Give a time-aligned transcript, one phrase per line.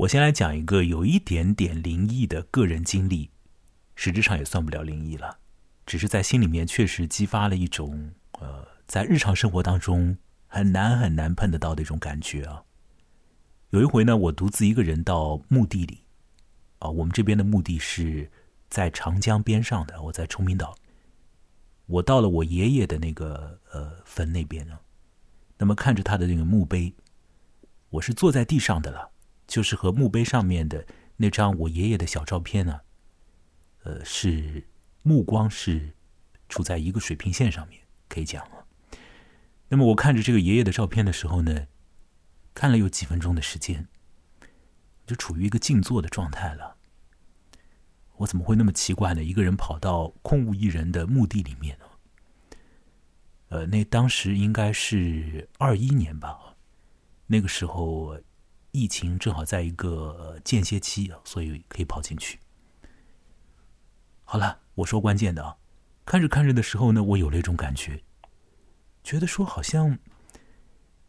[0.00, 3.28] 我先来讲一个有一点点灵异的个人经历，
[3.94, 5.38] 实质上也算不了灵异了，
[5.84, 10.16] 只是在心里面确实激发了一种呃，在日常生活当中
[10.46, 12.62] 很难很难碰得到的一种感觉啊。
[13.70, 15.98] 有一回呢，我独自一个人到墓地里，
[16.78, 18.30] 啊，我们这边的墓地是
[18.70, 20.74] 在长江边上的，我在崇明岛，
[21.84, 24.78] 我到了我爷爷的那个呃坟那边呢，
[25.58, 26.94] 那么看着他的那个墓碑，
[27.90, 29.10] 我是坐在地上的了。
[29.50, 32.82] 就是和墓碑上面的那张我爷爷的小照片呢，
[33.82, 34.68] 呃，是
[35.02, 35.92] 目光是
[36.48, 38.64] 处在一个水平线上面，可以讲啊。
[39.68, 41.66] 那么我看着这个爷爷的照片的时候呢，
[42.54, 43.88] 看了有几分钟的时间，
[45.04, 46.76] 就处于一个静坐的状态了。
[48.18, 49.24] 我怎么会那么奇怪呢？
[49.24, 51.84] 一个人跑到空无一人的墓地里面呢？
[53.48, 56.54] 呃，那当时应该是二一年吧，
[57.26, 58.16] 那个时候。
[58.72, 62.38] 疫情正好在一个间歇期，所以可以跑进去。
[64.24, 65.56] 好了，我说关键的啊，
[66.04, 68.04] 看着看着的时候呢，我有了一种感觉，
[69.02, 69.98] 觉得说好像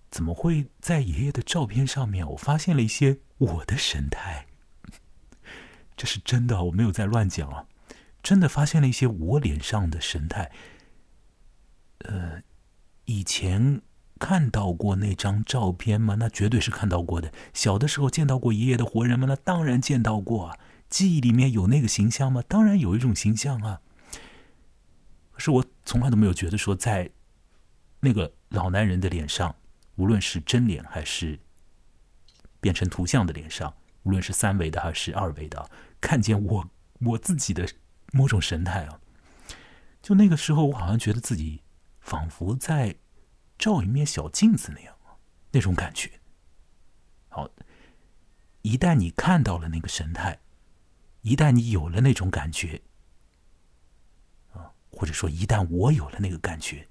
[0.10, 4.48] 怎么会在爷爷的照片上面，我发现了一些我的神态。
[5.96, 7.68] 这是真的，我没有在乱讲啊，
[8.24, 10.52] 真的发现了一些我脸上的神态。
[12.00, 12.42] 呃，
[13.06, 13.82] 以前。
[14.22, 16.16] 看到过那张照片吗？
[16.20, 17.34] 那绝对是看到过的。
[17.56, 19.26] 小的时候见到过爷爷的活人吗？
[19.28, 20.60] 那当然见到过啊。
[20.90, 22.44] 记忆里面有那个形象吗？
[22.48, 23.82] 当然有一种形象啊。
[25.32, 27.10] 可是我从来都没有觉得说，在
[28.02, 29.56] 那个老男人的脸上，
[29.96, 31.40] 无论是真脸还是
[32.60, 35.68] 变成图像的脸上，无论是三维的还是二维的，
[36.00, 37.68] 看见我我自己的
[38.12, 39.00] 某种神态啊。
[40.00, 41.64] 就那个时候，我好像觉得自己
[42.00, 42.98] 仿佛在。
[43.62, 44.98] 照一面小镜子那样，
[45.52, 46.20] 那种感觉。
[47.30, 47.48] 好，
[48.64, 50.40] 一旦你看到了那个神态，
[51.22, 52.82] 一旦你有了那种感觉，
[54.52, 56.90] 啊，或者说一旦我有了那个感觉，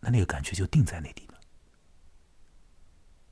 [0.00, 1.40] 那那个感觉就定在那里了。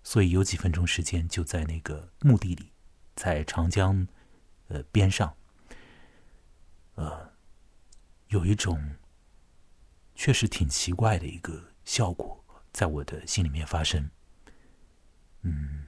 [0.02, 2.72] 所以有几分钟时间就在那个墓地里，
[3.16, 4.08] 在长江
[4.68, 5.36] 呃边上，
[6.94, 7.34] 呃，
[8.28, 8.96] 有一种
[10.14, 11.67] 确实挺奇怪的一个。
[11.88, 14.10] 效果在我的心里面发生，
[15.40, 15.86] 嗯，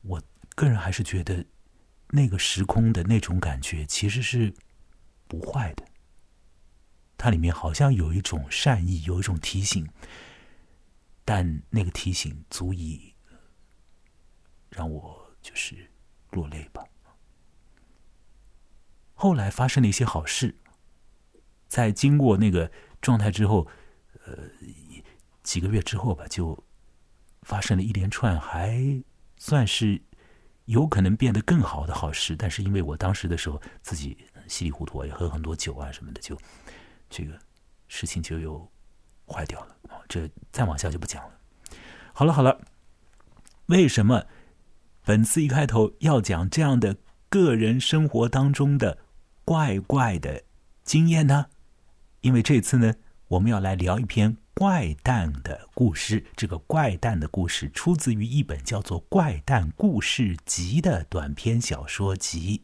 [0.00, 0.22] 我
[0.56, 1.44] 个人还是觉得
[2.08, 4.50] 那个时空的那种感觉其实是
[5.28, 5.86] 不坏的，
[7.18, 9.86] 它里面好像有一种善意，有一种提醒，
[11.22, 13.14] 但那个提醒足以
[14.70, 15.90] 让我就是
[16.30, 16.82] 落泪吧。
[19.12, 20.56] 后来发生了一些好事，
[21.68, 22.72] 在经过那个
[23.02, 23.68] 状态之后，
[24.24, 24.48] 呃。
[25.44, 26.64] 几个月之后吧，就
[27.42, 29.00] 发生了一连串还
[29.36, 30.02] 算是
[30.64, 32.34] 有可能变得更好的好事。
[32.34, 34.16] 但是因为我当时的时候自己
[34.48, 36.36] 稀里糊涂，也喝很多酒啊什么的，就
[37.08, 37.38] 这个
[37.86, 38.68] 事情就又
[39.26, 39.76] 坏掉了。
[40.08, 41.38] 这再往下就不讲了。
[42.12, 42.60] 好了好了，
[43.66, 44.24] 为什么
[45.04, 46.96] 本次一开头要讲这样的
[47.28, 48.98] 个人生活当中的
[49.44, 50.42] 怪怪的
[50.82, 51.46] 经验呢？
[52.22, 52.94] 因为这次呢，
[53.28, 54.38] 我们要来聊一篇。
[54.54, 62.62] 怪诞的故事，这个怪诞的故事出自于一本叫做《怪诞故事集》的短篇小说集。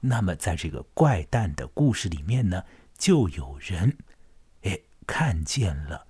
[0.00, 2.64] 那么，在这个怪诞的故事里面呢，
[2.98, 3.96] 就有人，
[4.62, 6.08] 哎，看见了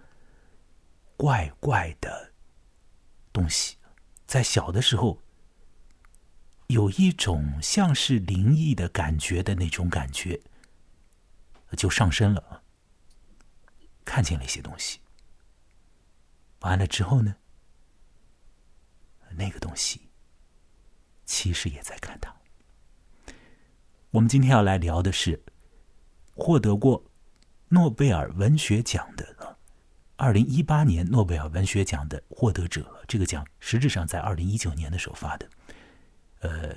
[1.18, 2.32] 怪怪的
[3.34, 3.76] 东西，
[4.26, 5.22] 在小的时候
[6.68, 10.40] 有一种像是灵异的感觉的那种感觉，
[11.76, 12.62] 就上升了。
[14.06, 15.00] 看见了一些东西，
[16.60, 17.34] 完了之后呢，
[19.32, 20.08] 那个东西
[21.26, 22.34] 其实也在看他。
[24.12, 25.42] 我们今天要来聊的是
[26.34, 27.04] 获得过
[27.68, 29.58] 诺贝尔文学奖的，
[30.16, 33.04] 二零一八年诺贝尔文学奖的获得者。
[33.08, 35.50] 这个奖实质上在二零一九年的时候发的，
[36.38, 36.76] 呃，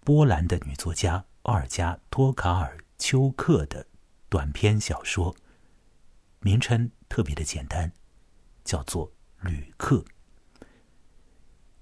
[0.00, 3.86] 波兰的女作家奥尔加托卡尔丘克的
[4.30, 5.36] 短篇小说。
[6.46, 7.90] 名称特别的简单，
[8.62, 9.10] 叫做
[9.40, 9.96] 《旅客》。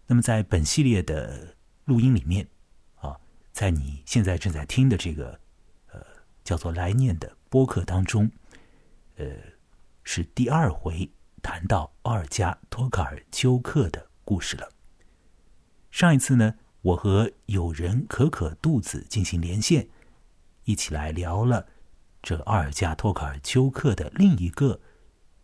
[0.06, 2.48] 那么在本系列的录音里面，
[2.94, 3.20] 啊，
[3.52, 5.38] 在你现在正在听的这个
[5.92, 6.00] 呃
[6.44, 8.30] 叫做“来念”的播客当中，
[9.16, 9.26] 呃，
[10.02, 11.10] 是第二回
[11.42, 14.66] 谈到奥尔加托卡尔丘克的故事了。
[15.90, 19.86] 上一次呢，我和友人可可肚子进行连线，
[20.64, 21.68] 一起来聊了。
[22.24, 24.80] 这阿尔加托卡尔丘克的另一个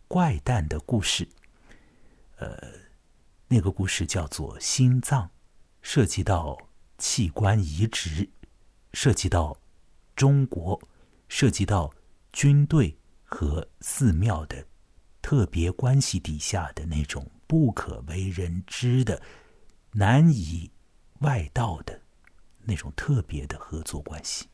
[0.07, 1.29] 怪诞的故事，
[2.37, 2.57] 呃，
[3.47, 5.25] 那个故事叫做《心脏》，
[5.83, 6.57] 涉及到
[6.97, 8.27] 器官移植，
[8.93, 9.55] 涉及到
[10.15, 10.81] 中国，
[11.29, 11.93] 涉及到
[12.33, 14.65] 军队和寺庙的
[15.21, 19.21] 特别关系底下的那种不可为人知的、
[19.91, 20.71] 难以
[21.19, 22.01] 外道的
[22.63, 24.47] 那种特别的合作关系。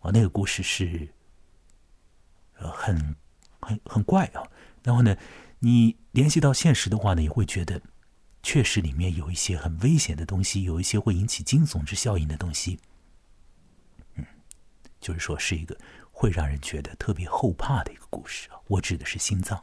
[0.00, 1.08] 啊，那个故事是，
[2.58, 3.16] 呃，很
[3.60, 4.42] 很很怪啊。
[4.82, 5.16] 然后呢，
[5.58, 7.82] 你联系到现实的话呢，也会觉得，
[8.42, 12.78] 确实里面有一些很危险的东西，有一些会引起惊悚之效应的东西。
[14.14, 14.24] 嗯，
[15.00, 15.76] 就是说是一个
[16.10, 18.56] 会让人觉得特别后怕的一个故事啊。
[18.68, 19.62] 我指的是心脏。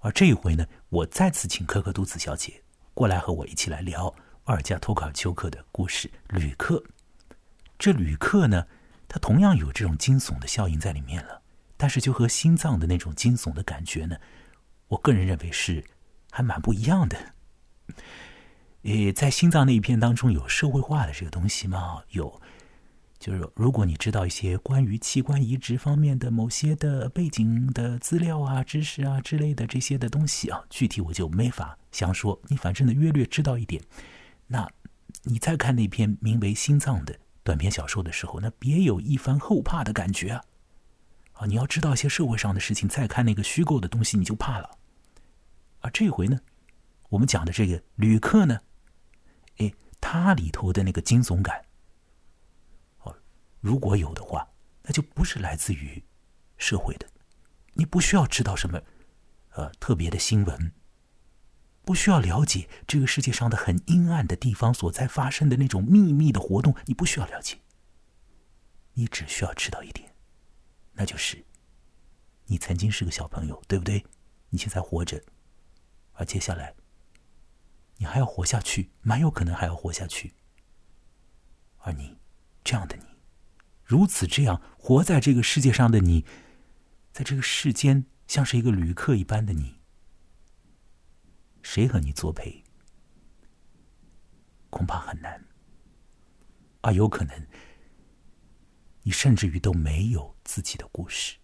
[0.00, 2.62] 而这一回呢，我再次请可可杜子小姐
[2.94, 4.14] 过来和我一起来聊
[4.44, 6.76] 阿尔加托卡丘克的故事《旅客》。
[7.80, 8.66] 这旅客呢，
[9.08, 11.40] 他同样有这种惊悚的效应在里面了，
[11.78, 14.18] 但是就和心脏的那种惊悚的感觉呢，
[14.88, 15.82] 我个人认为是
[16.30, 17.16] 还蛮不一样的。
[18.82, 22.02] 呃，在心脏那一篇当中有社会化的这个东西吗？
[22.10, 22.38] 有，
[23.18, 32.38] 就是如果你知道一些关于器官移植方面的某些的背景的资料啊、知识啊之类的这些的东西啊，具体我就没法详说。
[32.48, 33.82] 你反正呢，约略知道一点，
[34.46, 34.70] 那
[35.22, 37.18] 你再看那篇名为《心脏》的。
[37.42, 40.44] 短篇小说的时候，那别有一番后怕的感觉啊！
[41.32, 44.78] 啊，你要知道一些社会上的事情，再看那个虚构的东西，你就怕了。
[45.80, 46.38] 而这回呢，
[47.08, 48.60] 我们讲的这个旅客呢，
[49.56, 51.64] 哎，它里头的那个惊悚感，
[52.98, 53.16] 哦，
[53.60, 54.46] 如果有的话，
[54.82, 56.04] 那就不是来自于
[56.58, 57.06] 社会的，
[57.72, 58.78] 你不需要知道什么，
[59.52, 60.72] 呃，特别的新闻。
[61.84, 67.58] 不需要了解这个世界上的很阴暗的地方所在发生的那种秘密的活动，你不需要了解。
[68.94, 70.14] 你只需要知道一点，
[70.92, 71.44] 那就是
[72.46, 74.04] 你曾经是个小朋友，对不对？
[74.50, 75.22] 你现在活着，
[76.12, 76.74] 而接下来
[77.96, 80.34] 你还要活下去，蛮有可能还要活下去。
[81.78, 82.18] 而你
[82.62, 83.04] 这样的你，
[83.84, 86.26] 如此这样活在这个世界上的你，
[87.12, 89.79] 在这个世间像是一个旅客一般的你。
[91.62, 92.64] 谁和你作陪，
[94.70, 95.44] 恐怕很难，
[96.80, 97.46] 啊，有可能，
[99.02, 101.36] 你甚至于都没有自己的故事。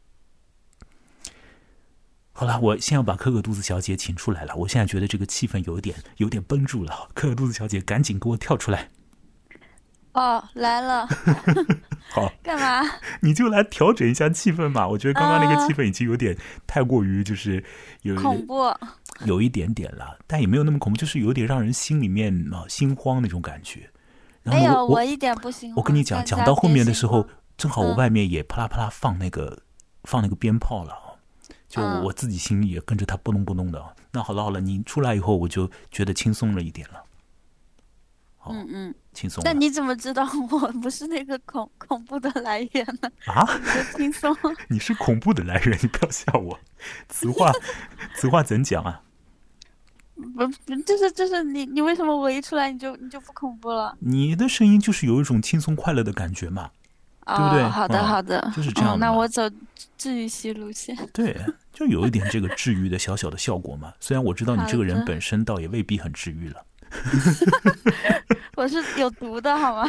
[2.33, 4.55] 好了，我先要把可可肚子小姐请出来了。
[4.57, 7.11] 我现在觉得这个气氛有点有点绷住了。
[7.15, 8.91] 可可肚子小姐，赶紧给我跳出来！
[10.17, 11.07] 哦，来了。
[12.11, 12.89] 好，干嘛？
[13.21, 14.89] 你就来调整一下气氛嘛。
[14.89, 16.37] 我觉得刚刚那个气氛已经有点
[16.67, 17.63] 太过于就是
[18.03, 18.73] 有恐怖。
[19.25, 23.91] 有一点点了，但也没有那么恐怖，就是有点让人心里面啊心慌那种感觉。
[24.43, 25.77] 没有，我一点不心慌。
[25.77, 27.27] 我跟你讲，讲到后面的时候，
[27.59, 29.59] 正好我外面也啪啦啪啦放那个
[30.05, 31.17] 放那个鞭炮了啊，
[31.69, 33.83] 就我自己心里也跟着它不隆不隆的。
[34.13, 37.03] 那好了好了，你出来以后，我就觉得轻松了一点了。
[38.53, 39.43] 嗯嗯，轻松。
[39.45, 43.11] 那你怎么知道 我不是那个恐恐怖的来源呢？
[43.27, 43.47] 啊，
[43.97, 44.37] 轻松。
[44.69, 46.59] 你是恐怖的来源，你不要吓我。
[47.09, 47.51] 此话
[48.17, 49.03] 此话怎讲啊？
[50.35, 50.47] 不，
[50.83, 53.95] 就是就是你，你为什么我一出来你就你就不恐怖了？
[54.01, 56.71] 你的声音就是有一种轻松快乐的感觉嘛，
[57.27, 57.63] 对不对？
[57.65, 58.99] 好的，好的，就是这样。
[58.99, 59.43] 那我走
[59.99, 60.97] 治愈系路线。
[61.13, 61.39] 对，
[61.71, 63.93] 就有一点这个治愈的小小的效果嘛。
[64.01, 66.65] 虽然我知道你这个人本身倒也未必很治愈了。
[68.57, 69.89] 我是有毒的，好吗？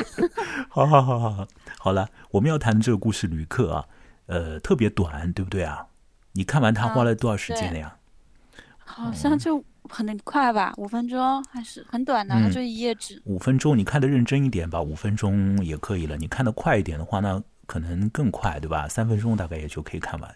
[0.70, 1.48] 好好好好好，
[1.80, 3.86] 好了，我们要谈的这个故事，旅客啊，
[4.26, 5.86] 呃，特别短，对不对啊？
[6.34, 7.96] 你看完它花了多少时间了呀？
[8.78, 9.64] 好像就。
[9.90, 13.22] 很快吧，五分钟还是很短的，它就一页纸。
[13.24, 16.18] 五分钟，你看的认真一点吧，五分钟也可以了。
[16.18, 18.86] 你看的快一点的话，那可能更快，对吧？
[18.90, 20.36] 三分钟大概也就可以看完，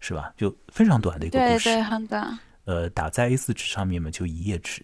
[0.00, 0.32] 是吧？
[0.34, 2.38] 就非常短的一个故事，对对，很短。
[2.64, 4.82] 呃，打在 A 四纸上面嘛，就一页纸。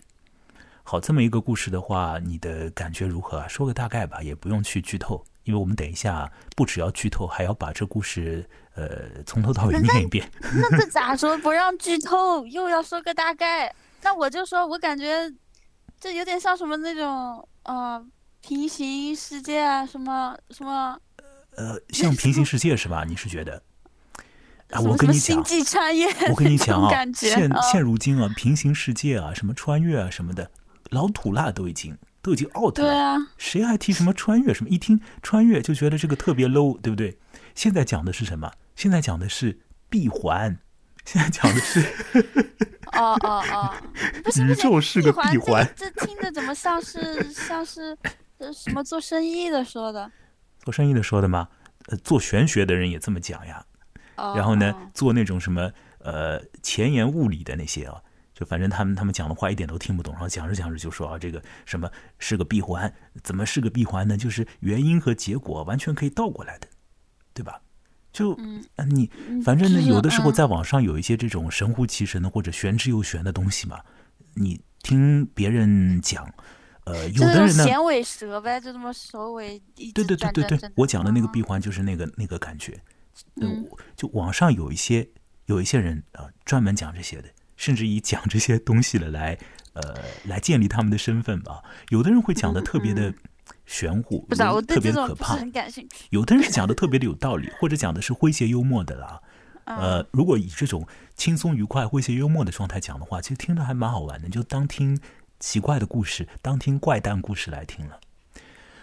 [0.88, 3.48] 好，这么一个故事的话，你的感觉如何啊？
[3.48, 8.86] 说个大概吧，也不用去剧透，因为我们等一下不只要剧透，还要把这故事呃
[9.26, 10.30] 从头到尾念一遍。
[10.40, 11.36] 那这咋说？
[11.38, 13.74] 不让剧透，又要说个大概。
[14.00, 15.28] 那我就说，我感觉
[15.98, 18.00] 这有点像什么那种呃
[18.40, 20.96] 平行世界啊，什么什么
[21.56, 23.02] 呃，像平行世界是吧？
[23.04, 23.60] 你是觉得？
[24.70, 25.36] 啊，我跟你讲，
[26.30, 30.48] 我跟你讲啊，现现如今啊，平行世界啊，什么穿越啊什么的，
[30.90, 32.84] 老土了，都已经都已经 out 了。
[32.84, 34.52] 对啊，谁还提什么穿越？
[34.52, 37.18] 什么一听穿越就觉得这个特别 low，对不对？
[37.54, 38.52] 现在讲的是什么？
[38.74, 40.58] 现在讲的是闭环。
[41.06, 41.80] 现在讲的是，
[42.94, 43.72] 哦哦 哦，
[44.44, 47.96] 宇宙是个闭环，这听着怎么像是像是
[48.52, 50.10] 什么做生意的说的？
[50.64, 51.46] 做生意的说的吗？
[51.86, 53.64] 呃，做玄学的人也这么讲呀。
[54.16, 58.02] 然后呢，做那种什么呃前沿物理的那些啊，
[58.36, 62.92] 就反正他们他们讲的话一点都听不懂，然后讲着讲着就说啊，这个什么是个闭环？
[63.24, 64.14] 怎么是个闭环呢？
[64.14, 66.68] 就是原因和结果完全可以倒过来的，
[67.32, 67.62] 对吧？
[68.12, 69.10] 就嗯你
[69.42, 73.80] 反正呢，有的时候嗯在网上有一些这种神乎其神的或者玄之又玄的东西嘛，
[74.34, 76.30] 你听别人讲，
[76.84, 82.78] 呃，有的人呢，衔尾蛇呗，就这么首尾一对对对对我讲的那个嗯闭环就是那个那个感觉。
[83.96, 85.08] 就网上有一些
[85.46, 89.38] 有一些人啊、呃专门讲这些的，甚至以讲这些东西的来
[89.74, 89.96] 呃
[90.26, 91.62] 来建立他们的身份吧。
[91.90, 93.12] 有的人会讲的特别的
[93.64, 96.04] 玄乎，不知道，我对特别可怕；这种很感兴趣。
[96.10, 99.20] 有的人是讲的特别的有道理， 或者讲的是诙谐幽默的啦。
[99.64, 100.86] 嗯呃，如果以这种
[101.16, 105.00] 轻松愉快、诙谐幽默的状态讲的话，其实听着还蛮好玩的，就当听
[105.40, 107.98] 奇怪的故事，当听怪诞故事来听了。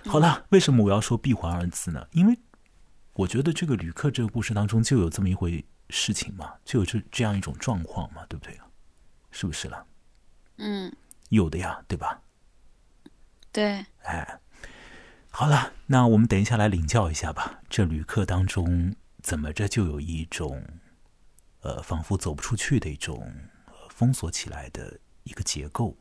[0.06, 2.06] 好了，为什么我要说闭环二字呢？
[2.12, 2.38] 因为
[3.13, 8.62] 我觉得这个旅客这个故事当中就有这么一回事情嘛，就有这这样一种状况嘛，对不对啊？
[9.34, 9.86] 是不是了？
[10.58, 10.96] 嗯，
[11.30, 12.22] 有的呀，对吧？
[13.52, 14.40] 对，哎，
[15.32, 17.60] 好了，那我们等一下来领教一下吧。
[17.68, 20.63] 这旅客当中怎么着就有一种，
[21.62, 23.34] 呃，仿佛走不出去的一种、
[23.66, 25.98] 呃、封锁起来的一个结构，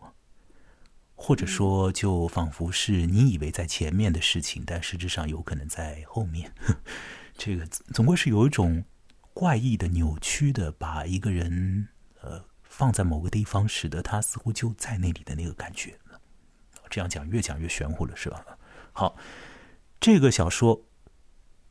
[1.15, 6.53] 或者说，就仿佛是你以为在前面的事情，但实质上有可能在后面。
[7.39, 8.85] 这个总归是有一种
[9.33, 11.89] 怪异的、扭曲的，把一个人
[12.21, 15.99] 呃放在某个地方，使得他似乎就在那里的那个感觉。
[16.89, 18.45] 这样讲越讲越玄乎了，是吧？
[18.95, 19.15] 好，
[20.01, 20.83] 这个小说，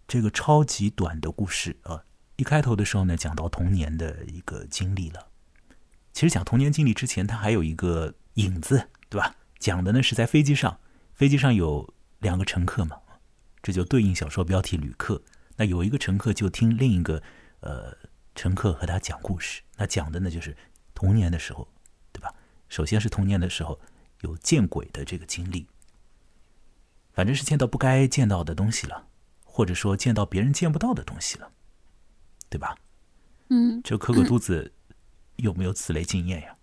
[0.08, 2.04] 这个超级短的故事啊，
[2.36, 5.28] 一开头的时候呢，讲到童年的一个经历了。
[6.14, 9.36] 其实讲童年经历之前，它还有一个影子，对吧？
[9.58, 10.80] 讲的呢是在飞机上，
[11.16, 12.98] 飞机上有两个乘客嘛，
[13.64, 15.24] 这就对应小说标题“旅客”。
[15.58, 17.22] 那有一个乘客就听另一个
[17.60, 17.98] 呃
[18.36, 20.56] 乘客和他讲故事，那讲的呢就是
[21.02, 21.68] 童年的时候，
[22.12, 22.32] 对吧？
[22.70, 23.80] 首先是童年的时候。
[24.22, 25.66] 有见鬼的这个经历，
[27.12, 29.08] 反正是见到不该见到的东西了，
[29.44, 31.52] 或者说见到别人见不到的东西了，
[32.48, 32.78] 对吧？
[33.50, 34.72] 嗯，就可可肚子
[35.38, 36.56] 有没有此类经验呀？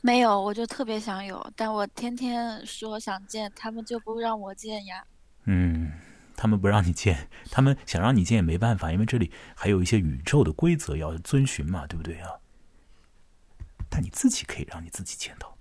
[0.00, 5.04] 没有，我就特别想有，但我天天说想见，他们就不让我见呀。
[5.44, 5.92] 嗯，
[6.34, 12.32] 他们不让你见，他们想让你见也没办法，因为这里还有一些宇宙的规则要遵循嘛，对不对啊？
[13.98, 15.58] 但你自己可以让你自己见到。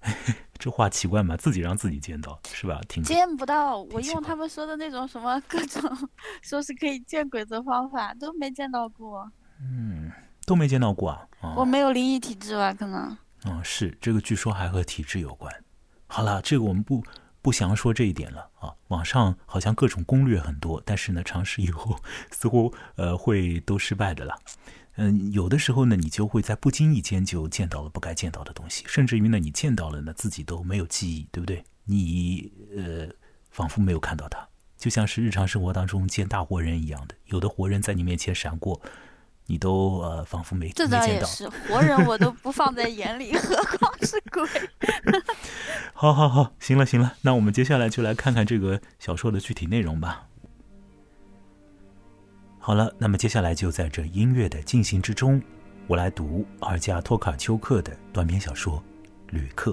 [0.56, 1.36] 这话奇怪吗？
[1.36, 2.80] 自己让自己见到是吧？
[2.88, 5.82] 挺见不到，我用他们说的那种什么各种
[6.40, 9.28] 说是可以见鬼的方法都没见到过。
[9.60, 10.08] 嗯，
[10.46, 11.26] 都没见到过啊。
[11.40, 12.72] 哦、我没有灵异体质吧？
[12.72, 13.18] 可能。
[13.44, 15.52] 嗯，是这个，据说还和体质有关。
[16.06, 17.02] 好了，这个我们不
[17.42, 18.72] 不详说这一点了啊。
[18.86, 21.98] 网上好像各种攻略很多，但是呢，尝试以后
[22.30, 24.38] 似乎呃会都失败的啦。
[25.00, 31.62] 嗯，有的时候呢，你就会在不经意间就见到了不该见到的东西，甚至于呢，你见到了呢，自己都没有记忆，对不对？
[31.84, 33.08] 你呃，
[33.50, 38.80] 仿佛没有看到它，就像是日常生活当中见大活人一样的，有的活人在你面前闪过，
[39.46, 40.98] 你都呃仿佛没见到。
[40.98, 44.46] 倒也是，活人我都不放在眼里，何况是鬼。
[45.94, 50.27] 好好好，行了行了，那我们接下来就来看看这个小说的具体内容吧。
[52.68, 55.40] 好了，那么接下来就在这音乐的进行之中，
[55.86, 58.76] 我来读尔加托卡丘克的短篇小说
[59.32, 59.72] 《旅客》。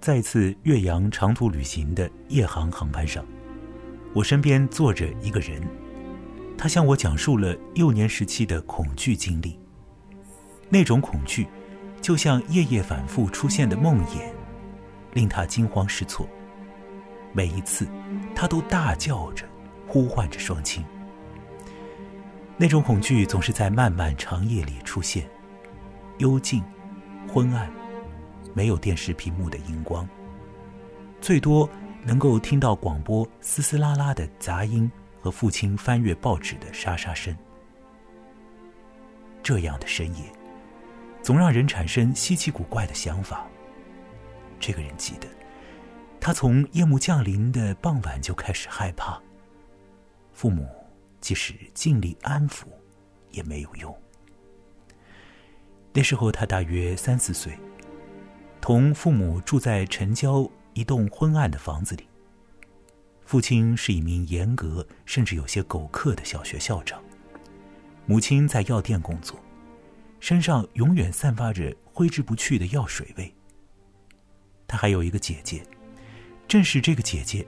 [0.00, 3.22] 在一次岳阳长途旅行的夜航航班上，
[4.14, 5.62] 我身边坐着一个人，
[6.56, 9.60] 他向我讲述了幼年时期的恐惧经历。
[10.72, 11.48] 那种恐惧，
[12.00, 14.22] 就像夜夜反复出现的梦魇，
[15.12, 16.26] 令他惊慌失措。
[17.32, 17.88] 每一次，
[18.34, 19.44] 他都大叫着，
[19.86, 20.84] 呼唤着双亲。
[22.56, 25.28] 那种恐惧总是在漫漫长夜里出现，
[26.18, 26.62] 幽静、
[27.26, 27.68] 昏暗，
[28.54, 30.08] 没有电视屏幕的荧光，
[31.20, 31.68] 最多
[32.04, 37.36] 能够听到广播嘶嘶啦啦的杂音和父亲翻阅报纸的沙沙声。
[39.42, 40.39] 这样的深夜。
[41.22, 43.46] 总让人产生稀奇古怪的想法。
[44.58, 45.28] 这个人记得，
[46.20, 49.20] 他从夜幕降临的傍晚就开始害怕。
[50.32, 50.68] 父母
[51.20, 52.64] 即使尽力安抚，
[53.30, 53.94] 也没有用。
[55.92, 57.58] 那时候他大约三四岁，
[58.60, 62.06] 同父母住在城郊一栋昏暗的房子里。
[63.24, 67.02] 父亲是一名严格甚至有些狗刻的小学校长，
[68.06, 69.38] 母亲在药店工作。
[70.20, 73.34] 身上永远散发着挥之不去的药水味。
[74.68, 75.66] 他还有一个姐姐，
[76.46, 77.44] 正是这个姐姐，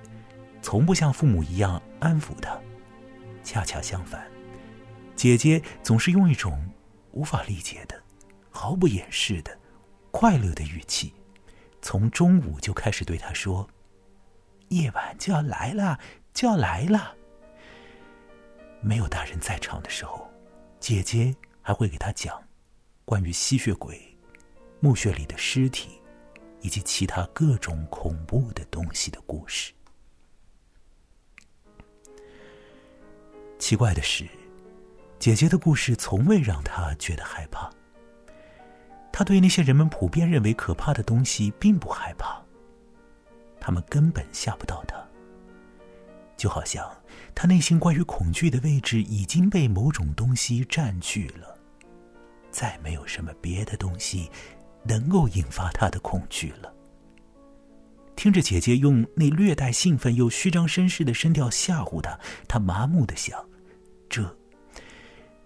[0.60, 2.58] 从不像父母一样安抚他，
[3.44, 4.26] 恰恰相反，
[5.14, 6.60] 姐姐总是用一种
[7.12, 8.02] 无法理解的、
[8.50, 9.56] 毫不掩饰的
[10.10, 11.14] 快乐的语气，
[11.80, 13.68] 从中午就开始对他说
[14.70, 16.00] ：“夜晚就要来了，
[16.34, 17.14] 就要来了。”
[18.82, 20.28] 没有大人在场的时候，
[20.80, 22.42] 姐姐还会给他讲
[23.04, 24.00] 关于吸血鬼、
[24.80, 25.98] 墓穴里的尸体。
[26.62, 29.72] 以及其他各种恐怖的东西的故事。
[33.58, 34.28] 奇怪的是，
[35.18, 37.68] 姐姐的故事从未让他觉得害怕。
[39.12, 42.40] 他对那些人们普遍认为可怕的东西并不害怕，
[43.58, 44.96] 他们根本吓不到他。
[46.36, 46.88] 就好像
[47.34, 51.51] 他内心关于恐惧的位置已经被某种东西占据了，
[52.52, 54.30] 再没有什么别的东西。
[54.84, 56.74] 能够引发他的恐惧了。
[58.16, 62.18] 听着姐姐用那略带兴奋又虚张声势的声调吓唬他，
[62.48, 63.48] 他麻木的想：
[64.08, 64.36] 这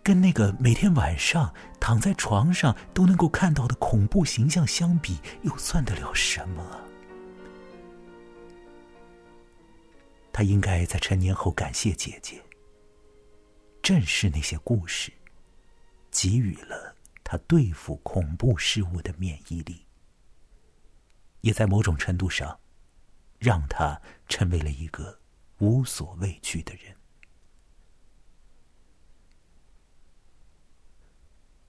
[0.02, 6.80] 跟那个每天晚上躺在床上都能够看到的恐怖形象相比，又算得了什么？
[10.32, 12.42] 他应该在成年后感谢姐姐。
[13.82, 15.12] 正是那些故事，
[16.10, 16.95] 给予了。
[17.28, 19.84] 他对付恐怖事物的免疫力，
[21.40, 22.60] 也在某种程度上，
[23.40, 25.18] 让他成为了一个
[25.58, 26.94] 无所畏惧的人。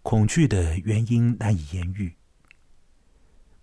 [0.03, 2.15] 恐惧的原因难以言喻。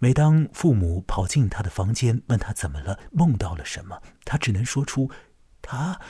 [0.00, 5.08] 每当父母跑进他的房间，问他怎么了，梦到了什么，他只能说出
[5.62, 6.00] “他”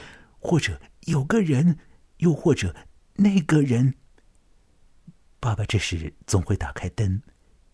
[0.41, 1.79] 或者“有个人”，
[2.25, 2.75] 又或者
[3.17, 3.97] “那个人”。
[5.45, 7.21] 爸爸这时总会打开灯，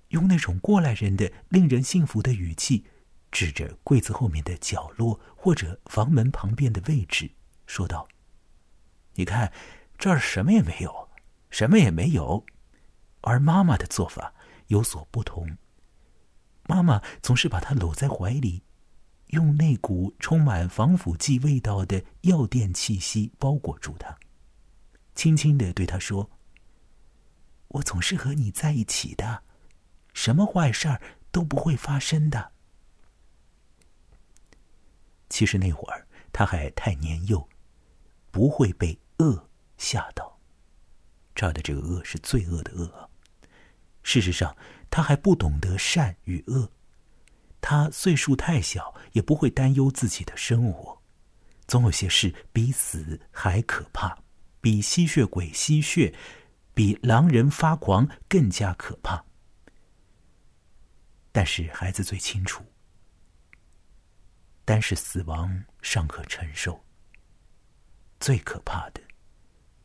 [0.08, 2.84] 用那种过来人的、令人信服的语气，
[3.30, 7.30] 指着柜子后面的角落或者房门旁边的位置，
[7.68, 8.08] 说道
[9.14, 9.52] ：“你看，
[9.96, 11.10] 这儿什么也没有，
[11.48, 12.44] 什么也没有。”
[13.22, 14.34] 而妈妈的做法
[14.66, 15.56] 有所不同。
[16.66, 18.64] 妈妈总是把他搂在怀里，
[19.28, 24.18] 用那股充满防腐剂味道的药店气息包裹住他，
[25.14, 26.28] 轻轻的对他说。
[27.70, 29.42] 我总是和你在一起的，
[30.12, 32.52] 什么坏事儿都不会发生的。
[35.28, 37.48] 其实那会儿他还太年幼，
[38.30, 40.38] 不会被恶吓到。
[41.34, 43.10] 这儿的这个恶是罪恶的恶。
[44.02, 44.56] 事实上，
[44.90, 46.68] 他还不懂得善与恶。
[47.60, 51.00] 他岁数太小，也不会担忧自己的生活。
[51.68, 54.18] 总有些事比死还可怕，
[54.60, 56.12] 比吸血鬼吸血。
[56.80, 59.22] 比狼人发狂更加可怕，
[61.30, 62.64] 但是孩子最清楚，
[64.64, 66.82] 单是死亡尚可承受，
[68.18, 69.02] 最可怕的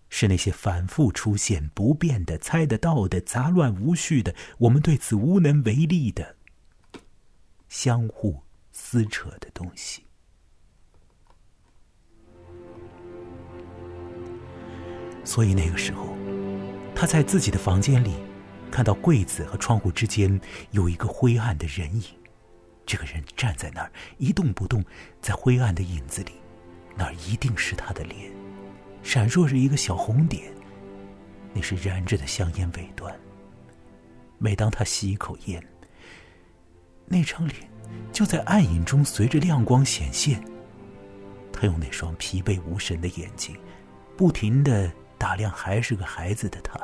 [0.07, 6.37] 是那些反复出现、不变的、猜得到的、杂乱无序的，我们对此无能为力的、
[7.67, 10.05] 相互撕扯的东西。
[15.25, 16.15] 所以那个时候。
[16.95, 18.13] 他在自己的房间里，
[18.71, 20.39] 看到柜子和窗户之间
[20.71, 22.03] 有一个灰暗的人影。
[22.85, 24.83] 这个人站在那儿一动不动，
[25.21, 26.31] 在灰暗的影子里，
[26.95, 28.31] 那儿一定是他的脸，
[29.03, 30.43] 闪烁着一个小红点，
[31.53, 33.13] 那是燃着的香烟尾端。
[34.37, 35.61] 每当他吸一口烟，
[37.05, 37.59] 那张脸
[38.11, 40.41] 就在暗影中随着亮光显现。
[41.51, 43.57] 他用那双疲惫无神的眼睛，
[44.15, 44.91] 不停的。
[45.25, 46.79] 打量还是个孩子的他，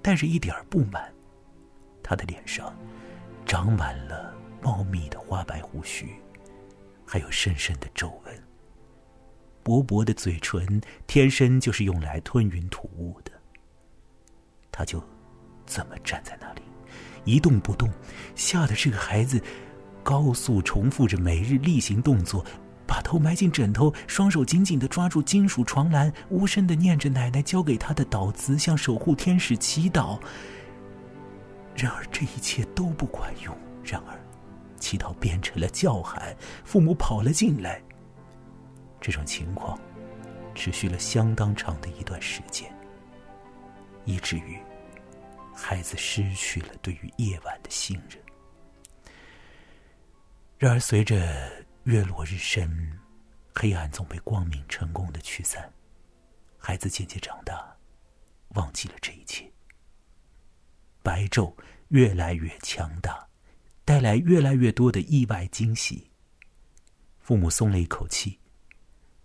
[0.00, 1.12] 带着一点不满，
[2.00, 2.72] 他的脸上
[3.44, 6.08] 长满了茂密的花白胡须，
[7.04, 8.42] 还有深深的皱纹。
[9.64, 13.32] 薄薄的嘴唇天生就是用来吞云吐雾的。
[14.70, 15.02] 他就
[15.66, 16.62] 这么站在那里，
[17.24, 17.90] 一动不动，
[18.36, 19.42] 吓得这个孩子
[20.04, 22.46] 高速重复着每日例行动作。
[22.92, 30.20] 把头埋进枕头，双手紧紧的抓住金属床栏，无声的念着奶奶教给他的祷词，向守护天使祈祷。
[31.74, 33.56] 然而这一切都不管用。
[33.82, 34.20] 然而，
[34.78, 37.80] 祈祷变成了叫喊，父母跑了进来。
[39.00, 39.80] 这种情况
[40.54, 42.70] 持续了相当长的一段时间，
[44.04, 44.58] 以至于
[45.54, 48.18] 孩子失去了对于夜晚的信任。
[50.58, 51.16] 然而，随着……
[51.84, 52.96] 月落日升，
[53.52, 55.72] 黑暗总被光明成功的驱散。
[56.56, 57.76] 孩子渐渐长大，
[58.50, 59.52] 忘记了这一切。
[61.02, 61.52] 白昼
[61.88, 63.28] 越来越强大，
[63.84, 66.08] 带来越来越多的意外惊喜。
[67.18, 68.38] 父母松了一口气，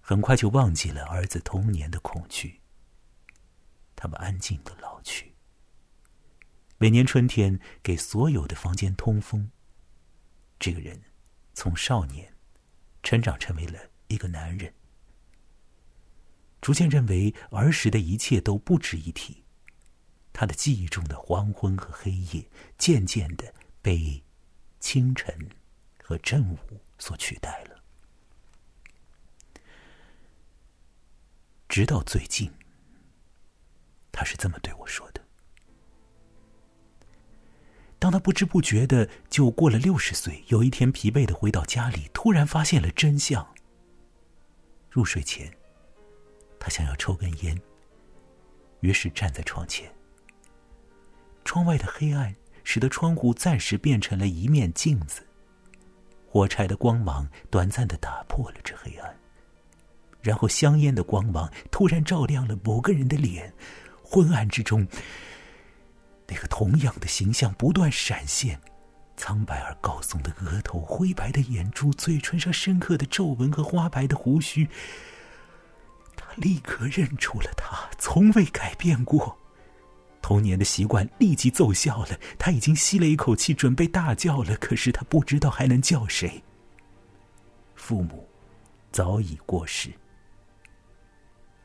[0.01, 2.59] 很快就忘记了儿子童年的恐惧。
[3.95, 5.31] 他们安静的老去。
[6.79, 9.51] 每年春天，给所有的房间通风。
[10.57, 10.99] 这个人，
[11.53, 12.31] 从少年，
[13.07, 14.73] 成长成为了一个男人，
[16.59, 19.45] 逐渐认为儿时的一切都不值一提。
[20.33, 22.45] 他的记忆中的黄昏和黑夜，
[22.77, 24.21] 渐渐的被
[24.81, 25.33] 清晨
[26.03, 26.57] 和正午
[26.99, 27.81] 所取代了。
[31.69, 32.51] 直到最近，
[34.11, 35.25] 他是这么对我说的：
[37.99, 43.45] 当他不知不觉的就过了六十岁，有一天疲惫的回到家里，突然发现了真相。
[44.89, 45.51] 入睡前，
[46.59, 47.59] 他想要抽根烟，
[48.81, 49.91] 于是站在窗前。
[51.43, 55.25] 窗外的黑暗使得窗户暂时变成了一面镜子，
[56.27, 59.17] 火柴的光芒短暂的打破了这黑暗。
[60.21, 63.53] 然后，香烟的光芒突然照亮了某个人的脸，
[64.03, 64.85] 昏暗之中，
[66.27, 68.59] 那个同样的形象不断闪现：
[69.15, 74.67] 苍白而高耸的额头、灰白的眼珠、嘴唇上深刻的皱纹和花白的胡须。
[76.15, 79.37] 他立刻认出了他，从未改变过。
[80.21, 84.57] 童年的习惯立即奏效了，他已经吸了一口气，准备大叫了。
[84.57, 86.43] 可是他不知道还能叫谁。
[87.75, 88.27] 父母
[88.91, 89.89] 早已过世。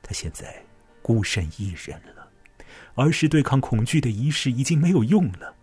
[0.00, 0.64] 他现在
[1.00, 2.21] 孤身一人了，
[2.94, 5.54] 儿时对抗恐惧的仪式已经没有用了。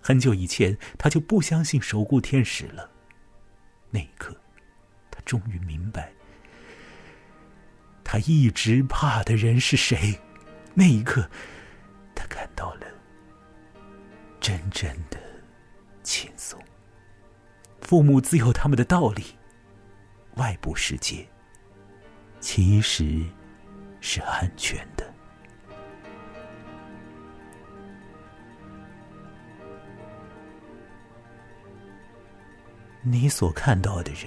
[0.00, 2.90] 很久以前，他就不相信守护天使了。
[3.90, 4.36] 那一刻，
[5.10, 6.12] 他终于明白，
[8.02, 10.18] 他一直怕的人是谁。
[10.74, 11.28] 那一刻，
[12.14, 12.86] 他感到了
[14.40, 15.18] 真正的
[16.02, 16.60] 轻松。
[17.80, 19.24] 父母自有他们的道理，
[20.36, 21.26] 外部世界
[22.40, 23.24] 其实。
[24.04, 25.11] 是安全的。
[33.02, 34.26] 你所看到的人，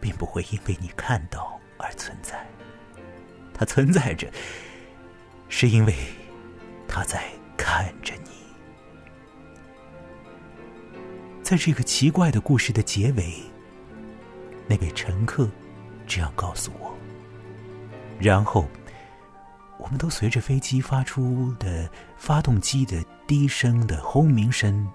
[0.00, 2.46] 并不会因为你看到而存在。
[3.52, 4.30] 他存在着，
[5.48, 5.94] 是因为
[6.86, 7.24] 他在
[7.56, 8.30] 看着你。
[11.42, 13.32] 在这个奇怪的故事的结尾，
[14.68, 15.48] 那位乘客
[16.06, 16.94] 这样告诉我。
[18.20, 18.68] 然后，
[19.78, 24.88] 我们都随着飞机发出的发动机的低声的轰鸣声，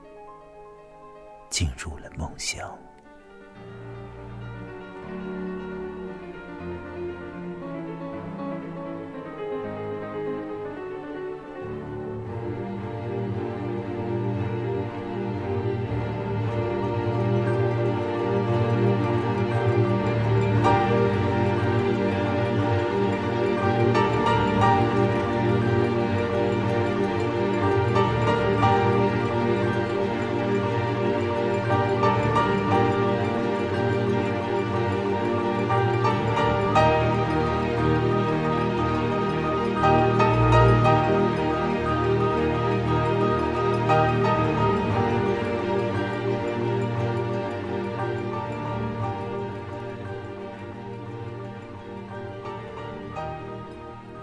[1.52, 2.76] 进入了梦乡。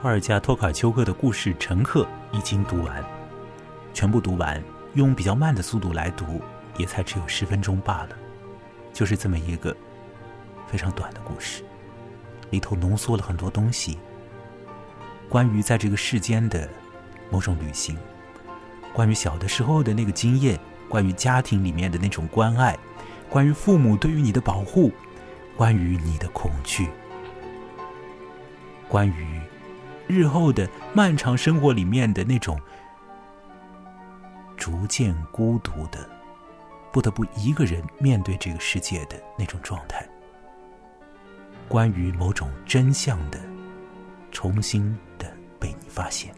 [0.08, 3.04] 阿尔加托卡丘克的故事《乘客》已经读完，
[3.92, 4.58] 全部读完，
[4.94, 6.40] 用比较慢的速度来读，
[6.78, 8.16] 也才只有十分钟罢了。
[8.90, 9.76] 就是这么一个
[10.66, 11.62] 非常短的故事，
[12.48, 13.98] 里头浓缩了很多东西。
[15.28, 16.66] 关于在这个世间的
[17.30, 17.94] 某种旅行，
[18.94, 22.74] 关于小的时候的那个经验，关于家庭里面的那种关爱，
[23.28, 24.90] 关于父母对于你的保护，
[25.54, 26.88] 关于你的恐惧，
[28.88, 29.38] 关于。
[30.08, 32.58] 日后的漫长生活里面的那种
[34.56, 36.08] 逐渐孤独的，
[36.90, 40.08] 不得不一个人面对这个世界的那种状态，
[41.68, 43.38] 关于某种真相的
[44.32, 46.34] 重新的被你发现，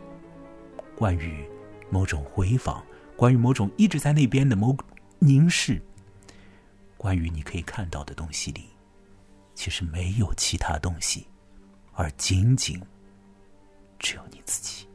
[0.97, 1.49] 关于
[1.89, 2.85] 某种回访，
[3.17, 4.77] 关于某种一直在那边的某
[5.21, 5.81] 凝视，
[6.97, 8.65] 关于你可以看到的东西里，
[9.55, 11.29] 其实没有其他东西，
[11.93, 12.83] 而仅仅。
[14.01, 14.87] 只有你自己。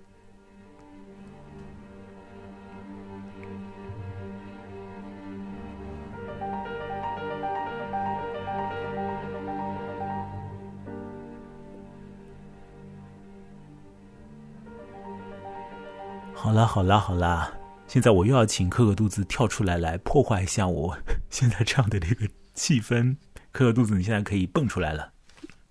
[16.33, 17.51] 好啦，好啦，好啦，
[17.87, 20.97] 现在我又要请可可肚子跳出来，来破坏一下我
[21.29, 23.15] 现在这样的这个气氛。
[23.51, 25.13] 可可肚子，你现在可以蹦出来了。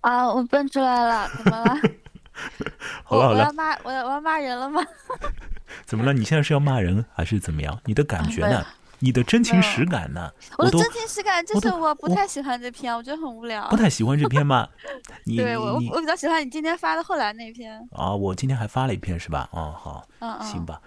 [0.01, 1.81] 啊，我蹦出来了，怎么了？
[3.05, 4.83] 好了好了我要，骂我要我要骂人了吗？
[5.87, 6.13] 怎么了？
[6.13, 7.81] 你现在是要骂人还是怎么样？
[7.85, 8.75] 你的感觉呢啊？
[9.01, 10.31] 你的真情实感呢？
[10.57, 13.77] 都我的真情实感就是我不太喜欢这篇，我觉得很无聊不。
[13.77, 14.67] 太喜欢这篇吗？
[15.27, 17.77] 你对我我比较喜欢你今天发的后来那篇。
[17.93, 19.49] 啊，我今天还发了一篇是吧？
[19.53, 20.81] 哦，好，嗯嗯，行吧。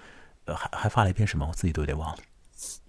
[0.46, 1.46] 呃，还还发了一篇什么？
[1.46, 2.18] 我自己都有点忘了。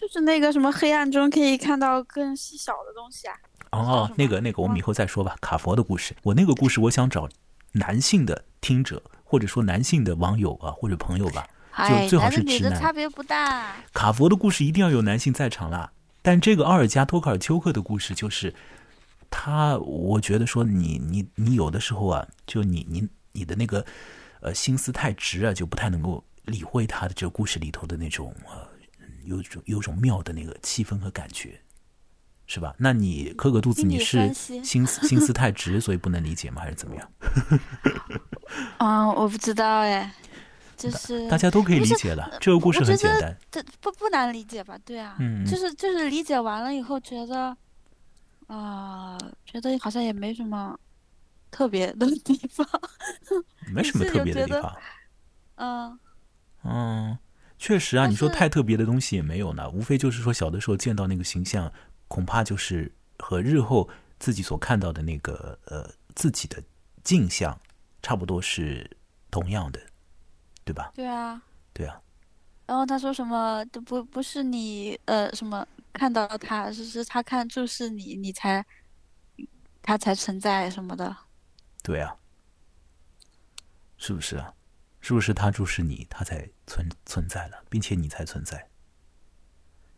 [0.01, 3.35] 就是那个什么黑暗中可以看到更细小的东西啊。
[3.73, 5.37] 哦那个那个，我们以后再说吧。
[5.43, 7.29] 卡佛的故事，我那个故事，我想找
[7.73, 11.47] 男性的听者，或者说男性的网友啊，或者朋友吧。
[11.89, 13.77] 就，最好是直男的差别不大。
[13.93, 15.93] 卡佛的故事一定要有男性在场啦。
[16.23, 18.53] 但这个奥尔加托卡尔丘克的故事，就是
[19.31, 23.87] 他，我觉得说你你你有的时候啊，就你你你的那个
[24.41, 28.67] 呃心思太直啊，就不太能够理会他的这个故事里头的那种呃
[29.25, 31.61] 有种有种妙的那个气氛和感觉，
[32.49, 32.75] 是吧？
[32.79, 36.63] 那你磕个肚子，你是心思心思 太直，所以不能理解吗？
[36.63, 37.09] 还是怎么样？
[38.79, 40.13] 嗯， 我不知道哎，
[40.77, 43.37] 就是大家都可以理解了，这个故事很简单。
[43.51, 44.77] 这不不难理解吧？
[44.85, 47.55] 对啊，嗯就是就是理解完了以后觉得，
[48.47, 50.75] 啊、觉得好像也没什么
[51.51, 52.67] 特别的地方。
[53.71, 54.75] 没什么特别的地方。
[55.57, 55.99] 嗯，
[56.65, 57.19] 嗯，
[57.59, 61.71] 确实啊，你说太特别的东西也没有呢，无非就是说小的时候见到那个形象，
[62.09, 66.63] 恐怕就是和日后自己所看到的那个呃自己的
[67.05, 67.59] 镜像，
[68.03, 68.91] 差不多是
[69.31, 69.81] 同样的，
[70.65, 70.91] 对吧？
[70.95, 71.41] 对啊。
[71.73, 72.01] 对啊，
[72.67, 78.67] 然后他说什么都不不是你呃什么看到他，是是他看注视你，你才
[79.81, 81.17] 他才存在什么的。
[81.85, 82.17] 对啊，
[83.97, 84.53] 是不是啊？
[85.01, 88.68] 是不是他注视你，他才存存在了，并且你才存在？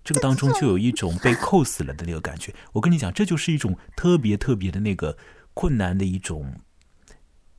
[0.02, 2.54] 这个当中就有一种被扣死了的那个感觉。
[2.72, 5.16] 我跟你讲，这就是一种特别特别的那个
[5.54, 6.60] 困难的一种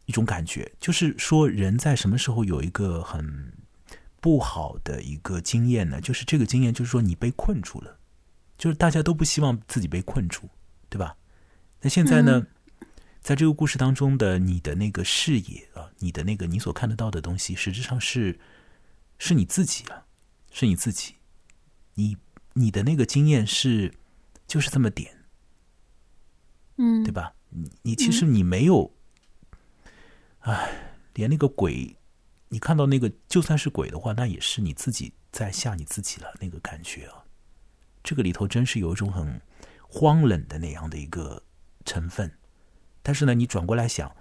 [0.06, 3.54] 一种感觉，就是说人在什么时候有一个很
[4.20, 6.02] 不好的一个经验呢？
[6.02, 7.98] 就是这个经验，就是说你被困住了，
[8.58, 10.50] 就是大家都不希望自己被困住，
[10.90, 11.16] 对吧？
[11.82, 12.46] 那现在呢？
[13.22, 18.40] 在这个故事当中的你的那个视野啊，你的那个你所看得到的东西，实质上是
[19.20, 20.06] 是你自己啊，
[20.52, 21.14] 是你自己，
[21.94, 22.18] 你
[22.54, 23.94] 你的那个经验是
[24.48, 25.26] 就是这么点，
[26.78, 27.34] 嗯，对吧？
[27.50, 28.94] 你你其实你没有，
[30.40, 31.96] 哎，连那个鬼，
[32.50, 37.24] 你看到那个就算是鬼的话，那也是你自己在吓你自己了，那个感觉啊，
[38.04, 39.42] 这个里头真是有一种很
[39.88, 41.44] 荒冷的那样的一个
[41.86, 42.32] 成分。
[43.02, 44.16] 但是呢，你转过来想，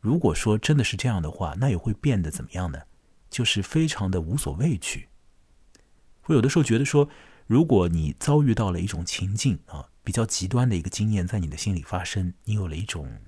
[0.00, 2.82] 如果说真的是这样的话，那也会变得怎么样呢？
[3.28, 5.08] 就是非常的无所畏惧。
[6.26, 7.08] 我有的时候觉得说，
[7.46, 13.20] 如果你遭遇到了一种情境啊，比较极端的一个经验在你的心里发生，你有了一种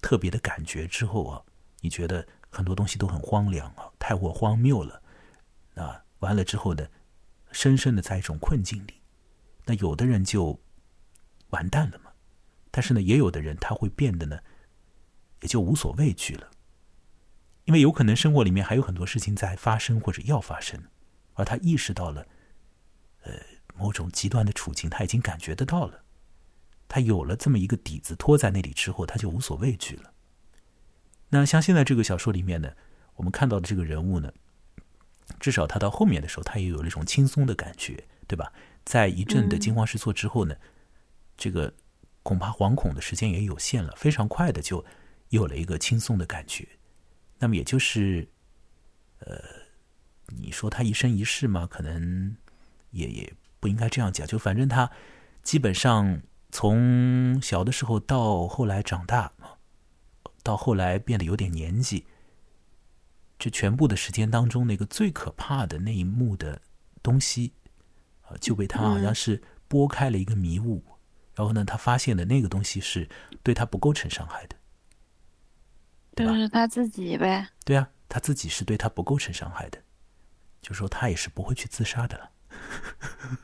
[0.00, 1.42] 特别的感觉之后啊，
[1.80, 5.02] 你觉得很多东西都很荒凉啊，太过荒谬了，
[5.74, 6.86] 啊，完了之后呢，
[7.50, 8.94] 深深的在一种困境里，
[9.64, 10.60] 那有的人就
[11.50, 12.12] 完蛋了嘛。
[12.70, 14.38] 但是呢，也有的人他会变得呢，
[15.40, 16.50] 也就无所畏惧了，
[17.64, 20.84] 因为有可能生活里面还有很多事情在发生或者要发生，
[21.34, 22.26] 而他意识到了，
[23.26, 23.32] 呃，
[23.74, 26.02] 某种极端的处境，他已经感觉得到了，
[26.88, 30.12] 他有了这么一个底子托在那里之后，他就无所畏惧了。
[31.28, 32.72] 那像现在这个小说里面呢，
[33.16, 34.32] 我们看到的这个人物呢，
[35.40, 38.52] 至少他到后面的时候，他也有了一种轻松的感觉，对吧？
[38.84, 40.56] 在一阵的惊慌失措之后呢，
[41.36, 41.72] 这个。
[42.26, 44.84] 恐怕惶恐的时间也有限了，非常快的就
[45.28, 46.66] 有了一个轻松的感觉。
[47.38, 48.28] 那么也就是，
[49.20, 49.40] 呃，
[50.36, 52.36] 你说他一生一世嘛，可能
[52.96, 54.26] 也也不应该这样讲。
[54.26, 54.90] 就反正他
[55.42, 59.32] 基本上从小的时候到后来长大，
[60.42, 62.06] 到后来变得有点年纪，
[63.38, 66.62] 这全部的时间当中，那个最可怕的那一幕的
[67.02, 67.52] 东西，
[68.22, 70.82] 啊、呃，就被他好像是拨开了一个迷雾。
[71.34, 73.06] 然后呢，他发现的那个东西是
[73.42, 74.56] 对他不构成伤害的，
[76.16, 77.46] 就是他自己呗。
[77.62, 79.82] 对啊，他自己是对他不构成伤害的，
[80.62, 82.30] 就说他也是不会去自杀的了。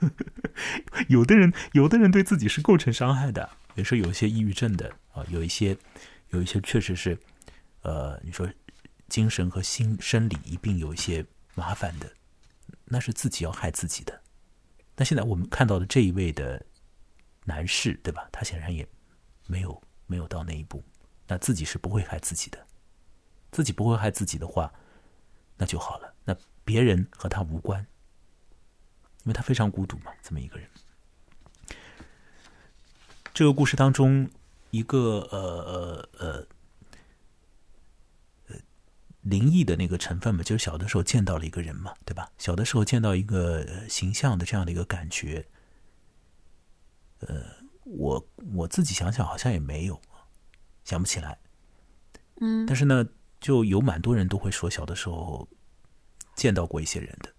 [1.08, 5.76] 有的人，有的人对自己是构成伤害的，比如说有一些抑郁症的啊，有一些，
[6.30, 7.18] 有一些确实是，
[7.82, 8.48] 呃，你说
[9.08, 12.12] 精神和心生理一并有一些麻烦的，
[12.84, 14.20] 那是自己要害自己的。
[14.96, 16.64] 那现在我们看到的这一位的。
[17.44, 18.28] 男士对吧？
[18.30, 18.88] 他显然也
[19.48, 20.80] 没有没有到那一步，
[21.26, 22.66] 那自己是不会害自己的，
[23.50, 24.72] 自己不会害自己的话，
[25.56, 26.14] 那就好了。
[26.24, 27.84] 那别人和他无关，
[29.24, 30.68] 因为他非常孤独嘛，这么一个人。
[33.34, 34.28] 这个故事当中，
[34.70, 36.46] 一个呃呃呃
[38.48, 38.56] 呃
[39.22, 42.30] 灵异的那个成分嘛，就是小的时候见到了一个人嘛，对吧？
[42.36, 45.46] 小的时候见到一个形象的这样的一个感觉，
[47.20, 47.42] 呃，
[47.84, 50.00] 我我自己想想好像也没有，
[50.84, 51.38] 想不起来。
[52.40, 53.06] 嗯，但是呢，
[53.40, 55.48] 就有蛮多人都会说小的时候
[56.34, 57.32] 见到过一些人的。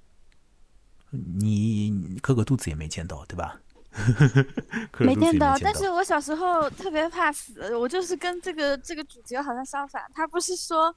[1.38, 3.60] 你磕个肚子也没见到，对吧？
[4.98, 10.04] 没见到，但是我小时候特别怕死，我就是跟这个这个主角好像相反。
[10.16, 10.94] 他不是说，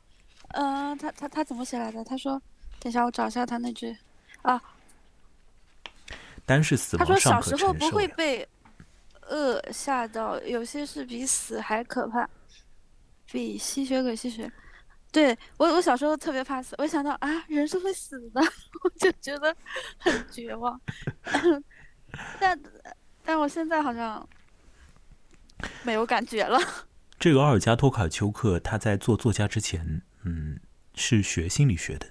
[0.55, 2.03] 嗯，他他他怎么写来的？
[2.03, 2.41] 他说，
[2.81, 3.95] 等一下我找一下他那句，
[4.41, 4.59] 啊，
[6.47, 8.49] 单是死亡他说小时候不会被
[9.29, 12.27] 恶吓到，有些是比死还可怕，
[13.31, 14.51] 比吸血鬼吸血。
[15.17, 18.41] 对我，我小时候特别怕死，我想到啊，人是会死的，
[18.85, 19.57] 我就觉得
[19.97, 20.79] 很绝望。
[22.39, 22.61] 但
[23.25, 24.29] 但我现在好像
[25.85, 26.61] 没有感觉了。
[27.19, 30.61] 这个奥尔加托卡丘克他在做作家之前，嗯，
[30.95, 32.07] 是学心理学的。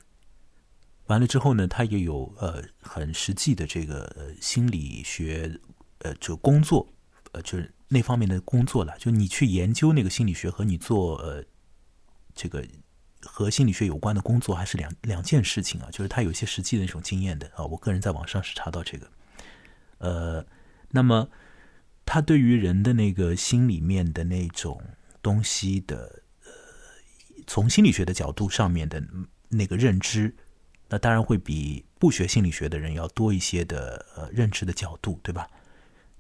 [1.06, 5.60] 完了之后呢，他也有呃很实际的这个心理学
[6.00, 6.92] 呃就工作，
[7.34, 8.98] 呃就是那方面的工作了。
[8.98, 11.46] 就你去研究那个心理学和你做呃
[12.34, 12.68] 这个。
[13.26, 17.66] 和心理学有关的工作还是两两件事情啊，就是他有一些实际的那种经验的啊。
[17.66, 19.08] 我个人在网上是查到这个，
[19.98, 20.46] 呃，
[20.92, 21.30] 那么
[22.06, 24.82] 他对于人的那个心里面的那种
[25.22, 26.52] 东西的，呃，
[27.48, 29.04] 从心理学的角度上面的
[29.50, 30.36] 那个认知，
[30.88, 35.50] 那当然会比不学心理学的人要多一些的呃认知的角度，对吧？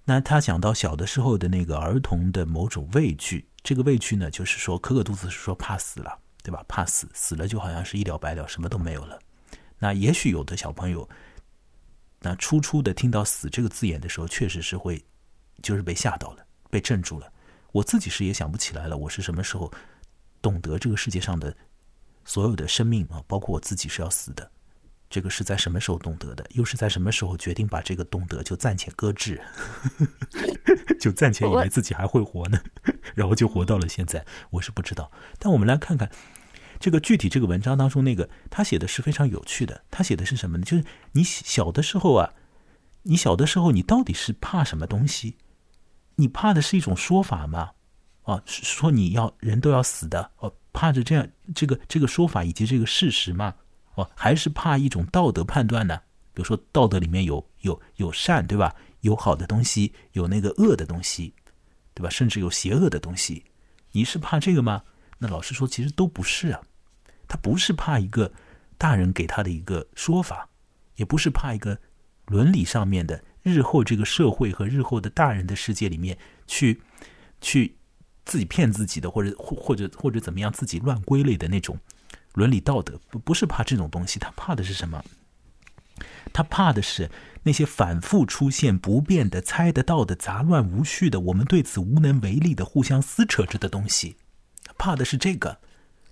[0.06, 6.20] 那他讲到小的时候的那个儿童的某种畏惧，这个畏惧呢，就是说可可肚子是说怕死了。
[6.45, 6.63] 对吧？
[6.67, 9.19] 怕死，死了就好像是一了百了，什么都没有了。
[9.79, 11.10] 那也许有的小朋友，
[12.19, 15.03] 那初初的听到“死”这个字眼的时候，确实是会，
[15.63, 17.34] 就是被吓到了，被镇住了。
[17.71, 19.73] 我自己是也想不起来了，我是什么时候
[20.39, 21.51] 懂得这个世界上的
[22.23, 24.51] 所有的生命啊，包括我自己是要死的。
[25.15, 26.45] 这个是在什么时候懂得的？
[26.56, 29.41] 又是在什么时候决定把这个懂得就暂且搁置，
[30.99, 32.60] 就暂且以为自己还会活呢？
[33.15, 35.10] 然后就活到了现在，我是不知道。
[35.39, 36.12] 但我们来看看。
[36.78, 39.86] 这个具体这个文章当中，那个他写的是非常有趣的。
[39.89, 40.65] 他写的是什么呢？
[40.65, 42.34] 就是你小的时候啊，
[43.04, 45.38] 你小的时候，你到底是怕什么东西？
[46.15, 47.71] 你怕的是一种说法吗？
[48.23, 51.25] 啊，说你要人都要死的哦，怕着这样
[51.56, 53.56] 这个这个说法以及这个事实吗？
[53.95, 56.01] 哦，还是怕一种道德判断呢？
[56.34, 58.75] 比如说道德里面有有有善，对吧？
[59.01, 61.34] 有好的东西，有那个恶的东西，
[61.93, 62.10] 对吧？
[62.10, 63.45] 甚至有邪恶的东西，
[63.91, 64.84] 你是怕这个吗？
[65.17, 66.62] 那老师说，其实都不是啊，
[67.27, 68.34] 他不是怕一个
[68.77, 70.49] 大人给他的一个说法，
[70.95, 71.79] 也不是怕一个
[72.25, 76.81] 伦理上面的日后这个社会和日后的大人的世界里面去
[77.39, 77.77] 去
[78.25, 81.79] 自己骗自己的，或者或或者或者怎么样自己乱归类的那种
[82.36, 85.04] 伦理道德，不不是怕这种东西，他怕的是什么？
[86.34, 87.10] 他怕的是
[87.43, 94.17] 那些反复出现、不变的、猜得到的、杂乱无序的，我们对此无能为力的、互相撕扯着的东西。
[94.78, 95.60] 怕的是这个，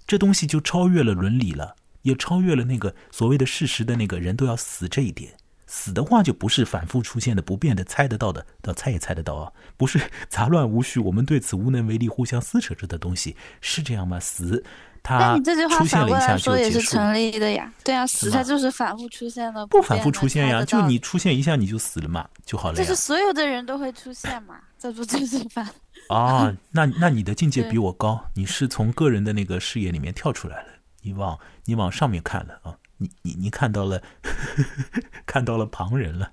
[0.08, 5.34] 这东西就超越了伦理了，也超越了那个所谓的事实的那个人都要死这一点。
[5.66, 14.20] 死的话就不是反复出现的、不变的、猜得到的，到猜也猜得到啊，不是杂乱无序，我们对此无能为力、互相撕扯着的东西，是这样吗？
[14.20, 14.64] 死，
[15.04, 15.38] 它
[15.78, 16.70] 出现了一下就结束。
[16.70, 22.78] 也是成立的呀，对啊，死它就是反复出现的，不反复出现呀，就你出现一下你就死了嘛，就好了。
[22.78, 25.68] 就是所有的人都会出现嘛，这不就是 反？
[26.10, 30.70] 啊，那那你的境界比我高，你是从个人的那个视野里面跳出来了，
[31.02, 34.02] 你往你往上面看了啊，你你你看到了，
[35.26, 36.30] 看到了旁人了，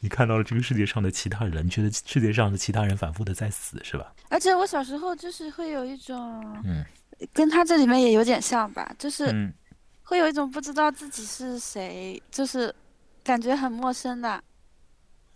[0.00, 4.12] 你看到了这个世界上的其他人，你觉得世界上的其他人反复的在死是吧？
[4.30, 6.84] 而且我小时候就是会有一种，嗯，
[7.32, 9.52] 跟他这里面也有点像吧，就是
[10.02, 12.74] 会有一种不知道自己是谁，就是
[13.22, 14.42] 感觉很陌生的，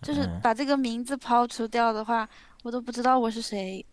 [0.03, 2.29] 就是把这个名字抛除掉的话。
[2.65, 3.87] 我都不知道我是谁。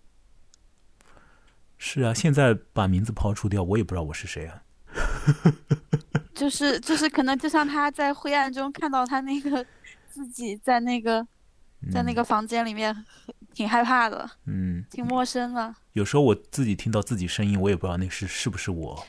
[1.78, 4.60] 是啊，现在把名字抛除掉，我也不知道我是谁啊。
[6.34, 9.64] 就 是就是，可能就像他在灰暗中看到他那个
[10.10, 11.26] 自己在那个
[11.92, 13.06] 在那个房间里面，
[13.56, 15.74] 挺害怕的，嗯，挺陌生的。
[15.94, 19.08] 有时候我自己听到自己声音，我也不知道那是是不是我。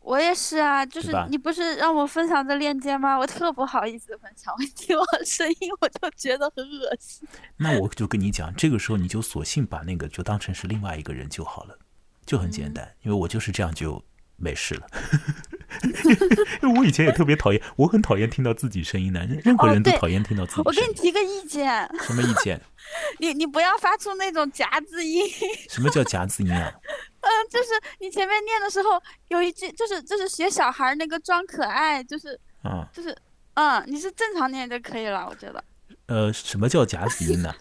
[0.00, 3.16] 我也是啊，就是你不是让我分享的链接吗？
[3.16, 7.28] 我特不好意思分享，我听我声音我就觉得很恶心。
[7.58, 11.78] 那我就跟你讲，这个时候你就索性把那个就当成是另外一个人就好了，
[12.26, 14.02] 就很简单，因为我就是这样就
[14.36, 14.86] 没事了。
[16.62, 20.62] 因为我以前也特别讨厌，我很讨厌听到自己声音的，任何人都讨厌听到自己。
[20.64, 21.88] 我给你提个意见。
[22.00, 22.60] 什么意见？
[23.18, 25.24] 你你不要发出那种夹子音。
[25.68, 26.72] 什么叫夹子音啊？
[27.20, 27.68] 嗯， 就是
[28.00, 33.16] 你前面念的时候有一句，就是就是学小孩那个装可爱，就是啊，就是
[33.54, 35.62] 嗯，你是正常念就可以了，我觉得。
[36.06, 37.54] 呃，什么叫夹子音呢？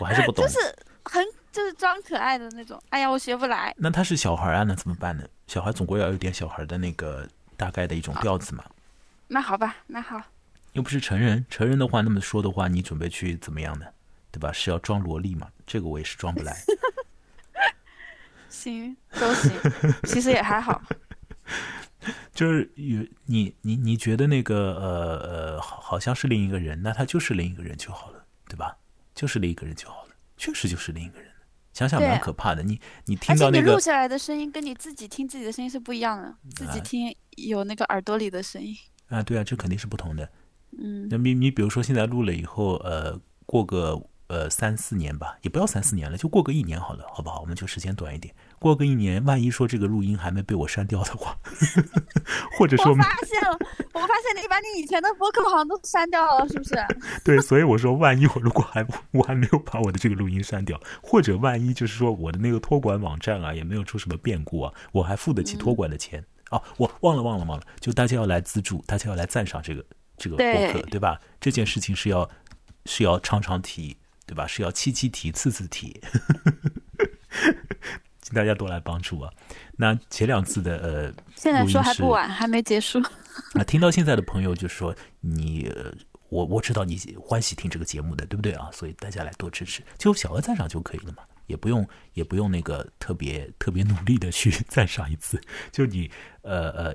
[0.00, 0.44] 我还是不懂。
[0.46, 0.58] 就是
[1.04, 2.80] 很就是装可爱的那种。
[2.90, 3.74] 哎呀，我学不来。
[3.76, 5.24] 那他是小孩啊，那怎么办呢？
[5.46, 7.26] 小孩总归要有点小孩的那个
[7.58, 8.64] 大概的一种调子嘛。
[9.26, 10.22] 那好吧，那好。
[10.72, 13.84] 又不是成人，成人的话那么说的话，你准备去怎么样呢？
[14.30, 14.52] 对吧？
[14.52, 15.48] 是要装萝莉嘛？
[15.66, 16.56] 这个我也是装不来。
[18.48, 19.50] 行，都行，
[20.04, 20.80] 其实也还好。
[22.32, 25.18] 就是有你你你觉得那个呃
[25.56, 28.76] 呃，好好像是另一个人，那他就是另一个人就好了，对吧？
[29.14, 31.27] 就是另一个人就好了，确实就是另一个人。
[31.78, 32.62] 想想蛮可怕的。
[32.62, 36.34] 你你听到那个录下来的声音，跟你自己听自己的声音是不一样的。
[36.56, 38.76] 自己听有那个耳朵里的声音
[39.08, 40.28] 啊，对啊，这肯定是不同的。
[40.76, 44.02] 嗯，那你你比如说现在录了以后，呃，过个。
[44.28, 47.40] 呃，三四年吧，也不要三四年了，就过个一年好了，好不好？
[47.40, 51.36] 我们就时间短一点，过个一年，万一说这个录音还没被我删掉的话，
[52.58, 53.58] 或者说我发现了，
[53.92, 56.76] 我发现你把你以前的博客好像都删掉了，是不是？
[57.24, 69.84] 对，所以我说，万一我如果还我还没有把我的这个录音删掉，或者万一就是说我的那个托管网站啊也没有出什么变故啊，我还付得起托管的钱哦，我忘了忘了忘了，就大家要来资助，大家要来赞赏这个
[70.16, 71.20] 这个博客，对吧？
[71.40, 72.28] 这件事情是要
[72.86, 73.96] 是要常常提。
[74.28, 74.46] 对吧？
[74.46, 75.98] 是要期期提，次次提，
[78.28, 79.32] 请大家多来帮助啊！
[79.74, 83.00] 那前两次的呃，现在说还不晚，还没结束。
[83.56, 85.72] 啊听到现在的朋友就说你，
[86.28, 88.68] 我我知道你欢喜听这个节目的，对不对啊？
[88.70, 95.40] 所以大家来多支持，就小额赞赏就可以了嘛，也不用也不用那个特别特别努力的去 赞赏一次，
[95.72, 96.10] 就你
[96.42, 96.94] 呃呃。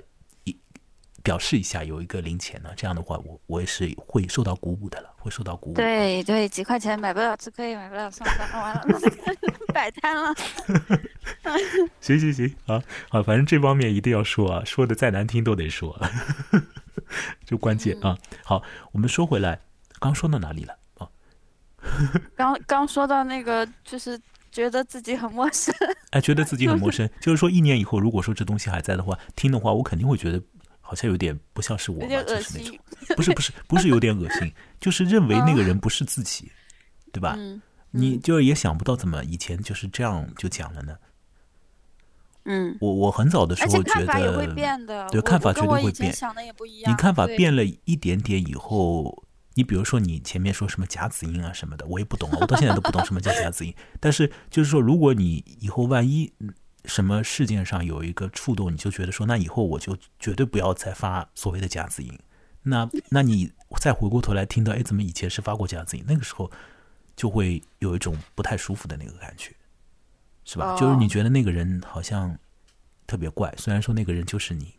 [1.23, 5.73] 表示一下有一个零钱呢，这样的话我我也是会受到鼓舞的了，会受到鼓舞。
[5.73, 8.83] 对对，几块钱买不了吃亏，买不了上当，完了
[9.73, 10.35] 摆摊了。
[12.01, 15.97] 行 行行，啊好，反正这方面一定要说啊，说的再难听都得说，
[17.45, 18.17] 就关键啊。
[18.43, 18.61] 好，
[18.91, 19.61] 我们说回来，
[19.99, 21.07] 刚说到哪里了啊？
[22.35, 24.19] 刚刚说到那个，就是
[24.51, 25.73] 觉得自己很陌生。
[26.11, 30.41] 哎，觉得自己很陌生，就是说一年以后，如果说这东西还在的话，听的话，我肯定会觉得。
[30.93, 32.77] 好像有点不像是我嘛，就是那种，
[33.15, 36.51] 不是不是不是有点恶心， 就是认为那个人不是自己，
[37.11, 37.35] 对吧？
[37.89, 40.95] 你就也想不到怎么以前就是这样就讲了呢。
[42.45, 44.45] 嗯，我我很早的时候觉得，
[45.09, 46.13] 对看法绝对会变。
[46.85, 49.23] 你看法变了一点点以后，
[49.55, 53.73] 你比如说你前面说什么甲子音啊什么的，我也不懂啊，我到现在都不懂什么叫甲子音。
[53.99, 56.31] 但是就是说，如果你以后万一。
[56.85, 62.17] 什么事件上有一个触动，你就觉得说，那以后我就绝对不要再发所谓的夹子音。
[62.63, 66.03] 那 那你再回过头来听到，哎，怎么以前是发过夹子音？
[66.07, 66.51] 那个时候
[67.15, 69.51] 就会有一种不太舒服的那个感觉，
[70.45, 70.75] 是吧？
[70.77, 72.37] 就是你觉得那个人好像
[73.05, 74.73] 特别怪，虽然说那个人就是你。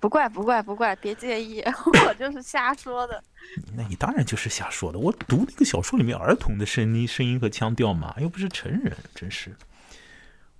[0.00, 1.60] 不怪不怪不怪，别介意，
[2.08, 3.22] 我就是瞎说的。
[3.74, 4.98] 那你当然就是瞎说的。
[4.98, 9.54] 我读那个小说里面儿童的声音、声音和腔调嘛，又不是成人，真是。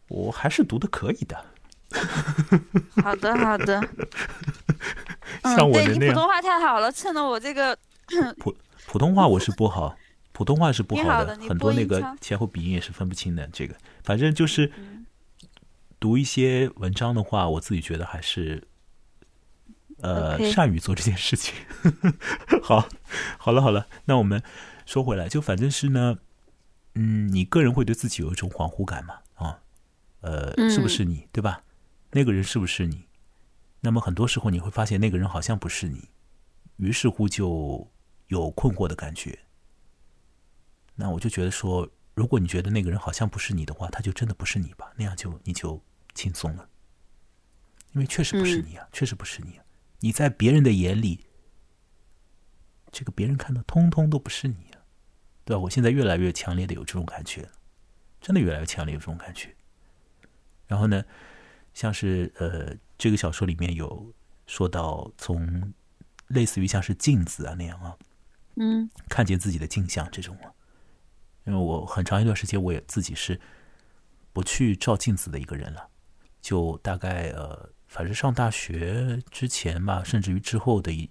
[0.08, 1.44] 我还是读的可以的。
[3.02, 3.80] 好的，好的。
[5.44, 7.78] 像我的那样，普通话太好了，趁着我这个
[8.38, 8.54] 普
[8.86, 9.96] 普通话我是不好，
[10.32, 13.46] 普通话是不好的，很多那个前后鼻音也是分不清的。
[13.52, 14.72] 这个反正就是
[16.00, 18.62] 读一些文章的话，我自己觉得还是
[20.00, 21.54] 呃善于做这件事情。
[22.62, 22.88] 好，
[23.38, 24.42] 好了，好了，那我们
[24.84, 26.18] 说回来，就反正是呢，
[26.94, 29.14] 嗯，你个人会对自己有一种恍惚感嘛？
[30.20, 30.30] 啊。
[30.56, 31.62] 呃，是不是你，对吧？
[32.10, 33.06] 那个人是不是你？
[33.80, 36.08] 那么很多时候你会发现那个人好像不是你，
[36.76, 37.88] 于是乎就
[38.26, 39.38] 有困惑的感觉。
[40.96, 44.92] 那我就觉得说，如果你觉得那个人好像不是你的话，他就真的不是你吧？
[44.96, 45.80] 那样就你就
[46.14, 46.68] 轻松了，
[47.92, 49.60] 因为确实不是你啊，确实不是你。
[50.00, 51.26] 你在别人的眼里，
[52.90, 54.82] 这个别人看到通通都不是你啊，
[55.44, 55.60] 对吧？
[55.60, 57.48] 我现在越来越强烈的有这种感觉，
[58.20, 59.54] 真的越来越强烈有这种感觉。
[60.68, 61.02] 然后呢，
[61.72, 64.14] 像是呃，这个小说里面有
[64.46, 65.72] 说到，从
[66.26, 67.96] 类似于像是镜子啊那样啊，
[68.56, 70.52] 嗯，看见自己的镜像这种啊。
[71.46, 73.40] 因为我很长一段时间我也自己是
[74.34, 75.88] 不去照镜子的一个人了，
[76.42, 81.10] 就大概呃，反正上大学之前吧，甚至于之后的一，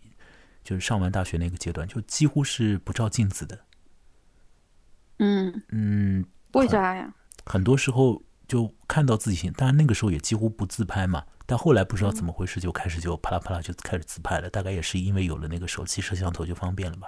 [0.64, 3.66] 就是上完大学那个阶段，就几乎是不照镜子的。
[5.18, 7.12] 嗯嗯，为啥呀？
[7.44, 8.22] 很多时候。
[8.48, 11.24] 就看到自己，当然那个时候也几乎不自拍嘛。
[11.46, 14.50] 但后来不知道怎么回事，就开始就啪啦啪啦就开始自拍了。
[14.50, 17.08] 大概也是因为有了那个手机摄像头就方便了吧。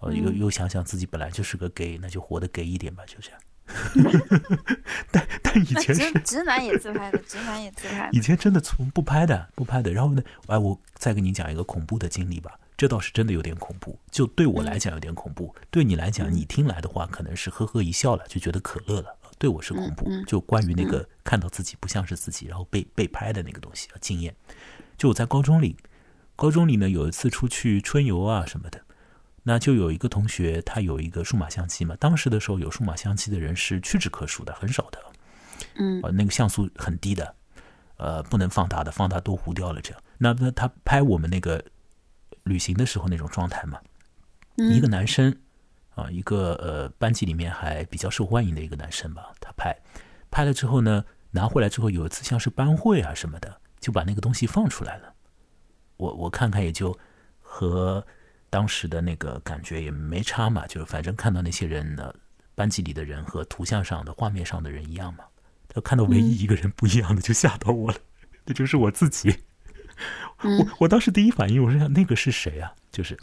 [0.00, 3.40] 呃，又又想想自己本来就是个 gay，那就活得 gay 一点吧，就这样。
[5.12, 8.08] 但但以前是直男也自拍的，直男也自拍。
[8.12, 9.92] 以前真的从不拍的，不拍的。
[9.92, 12.58] 然后呢，哎，我再给你讲一个恐怖的经历吧。
[12.76, 15.54] 这倒是真的有点恐怖，就对我来讲有点恐怖。
[15.70, 19.17] 对你来讲，你听来的话可能是呵呵一笑了，就觉得可乐了。
[19.38, 24.34] 对我是恐怖，就关于那个看到自己不像是自己，然后被被拍的那个东西啊，经验。
[24.96, 25.76] 就我在高中里，
[26.36, 28.82] 高中里呢有一次出去春游啊什么的。
[29.44, 31.96] 那就有一个同学，他有一个数码相机嘛。
[31.98, 34.98] 当时的时候，有数码相机的人是屈指可数的，很少的。
[35.76, 37.34] 嗯，呃，那个像素很低的，
[37.96, 39.80] 呃，不能放大的，放大都糊掉了。
[39.80, 41.64] 这样，那那他拍我们那个
[42.42, 43.80] 旅行的时候那种状态嘛，
[44.56, 45.34] 一个男生
[45.98, 49.76] 啊，一个呃班级里面还比较受欢迎的一个男生吧，他拍
[50.30, 55.12] 拍了之后呢，拿回来之后有一次像是班会啊什么的，就把那个东西放出来了。
[55.96, 56.98] 我我看看也就
[57.40, 58.04] 和。
[58.50, 62.10] 当时的那个感觉也没差嘛，就是反正看到那些人呢，
[62.54, 65.24] 班级里的人和图像上的画面上的人一样嘛。
[65.68, 67.98] 他看到唯一一个人不一样的，就吓到我了，
[68.46, 69.28] 那就是我自己。
[70.42, 72.72] 我我当时第一反应，我是想那个是谁啊？
[72.92, 73.16] 就是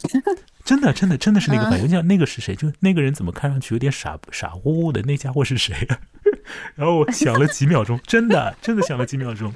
[0.64, 2.54] 真的真的真的是那个反应，我想那个是谁？
[2.54, 5.02] 就那个人怎么看上去有点傻傻乎乎的？
[5.02, 5.98] 那家伙是谁啊？
[6.76, 9.52] 然后我想了几秒钟，真的真的想了几秒钟，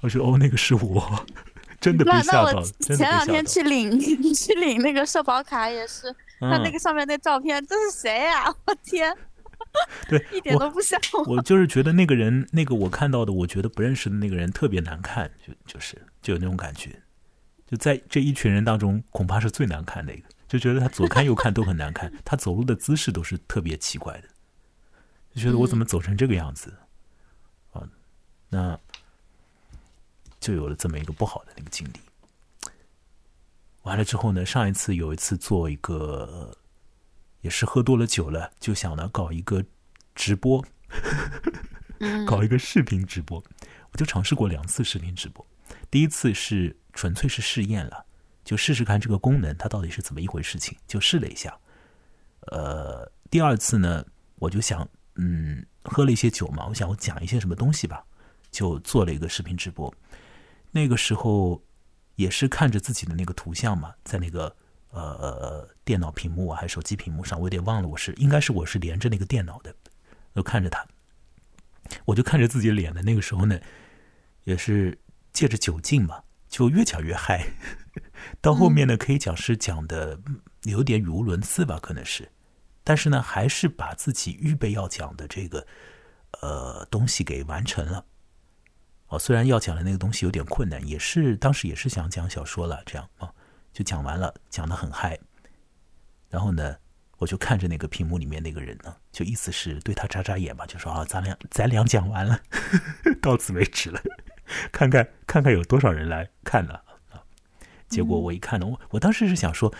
[0.00, 1.26] 我说哦，那个是我。
[1.80, 3.98] 真的被吓到了，前两天去领
[4.32, 8.44] 去领那个社保卡也是，他那个上面那照片，这是谁呀？
[8.66, 9.12] 我天，
[10.08, 11.34] 对， 一点都不像我。
[11.34, 17.01] 我就是觉得那个人，那个我看到的，我觉得不认识的那个人特别难看，就就是就有那种感觉，
[17.72, 24.28] 就在这一群人当中，恐怕是最难看的一个，就觉得他左看右看都很难看，他走路的姿势都是特别奇怪的，
[25.34, 26.76] 就觉得我怎么走成这个样子
[27.72, 27.88] 啊？
[28.50, 28.78] 那。
[30.38, 32.70] 就有了这么一个不好的那个经历。
[33.82, 36.52] 完了之后呢，上一次有一次做一个，
[37.42, 39.64] 也是喝多了酒了，就想呢搞一个
[40.16, 40.66] 直播，
[42.26, 43.40] 搞一个视频直播。
[43.92, 45.46] 我就尝试过两次视频直播，
[45.88, 48.04] 第一次是纯粹是试验了，
[48.44, 51.56] 就试试看这个功能它到底是怎么一回事情，就试了一下。
[52.48, 54.04] 呃，第二次呢，
[54.36, 58.04] 我就想，嗯，喝了一些酒嘛，我想我讲一些什么东西吧，
[58.50, 59.94] 就做了一个视频直播。
[60.70, 61.62] 那个时候
[62.16, 64.54] 也是看着自己的那个图像嘛，在那个
[64.90, 69.74] 呃电脑屏幕，还是手机屏幕上，我有点忘了，我是应该是我是连着那个电脑的，
[70.34, 70.84] 就看着他，
[72.04, 73.60] 我就看着自己脸的那个时候呢，
[74.44, 74.98] 也是
[75.32, 76.22] 借着酒劲嘛，
[76.52, 77.46] 就越讲越嗨，
[78.42, 80.20] 到后面呢可以讲是讲的
[80.64, 82.30] 有点语无伦次吧，可能是，
[82.84, 85.66] 但是呢还是把自己预备要讲的这个
[86.42, 88.04] 呃东西给完成了。
[89.06, 93.32] 哦，虽然要讲的那个东西有点困难，也是当时也是想讲小说了，这样啊，
[93.72, 95.18] 就讲完了，讲的很嗨。
[96.28, 96.76] 然后呢，
[97.16, 102.38] 我就看着那个屏幕里面那个人呢，就意思是对他眨眨眼吧，就说啊，咱俩咱俩讲完了，
[103.22, 103.98] 到此为止了，
[104.70, 106.74] 看看看看有多少人来看呢
[107.10, 107.22] 啊。
[107.88, 109.72] 结果我一看呢，我我当时是想说，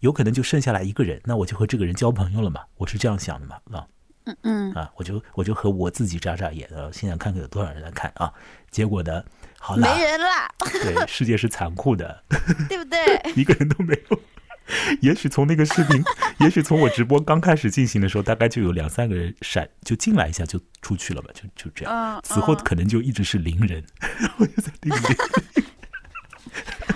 [0.00, 3.86] 有可能就剩下来一个人，那我就和这个人交朋友了嘛，我是这样想的嘛啊。
[4.24, 8.32] 嗯嗯啊，我就我就和我自己眨眨眼，然后心想看看有多少人来看啊。
[8.70, 9.24] 结果呢，
[9.58, 10.48] 好了，没人啦。
[10.60, 12.22] 对，世界是残酷的，
[12.68, 13.00] 对不对？
[13.34, 14.20] 一个人都没有。
[15.00, 16.02] 也许从那个视频，
[16.40, 22.20] 也许从我直播刚开始进行的时候，大概就有两三个人闪就进来一下就出去了吧，就就这样。
[22.24, 23.84] 此后可能就一直是零人。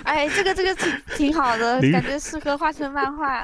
[0.03, 3.43] 哎，这个这个挺挺好的，感觉适合画成漫画。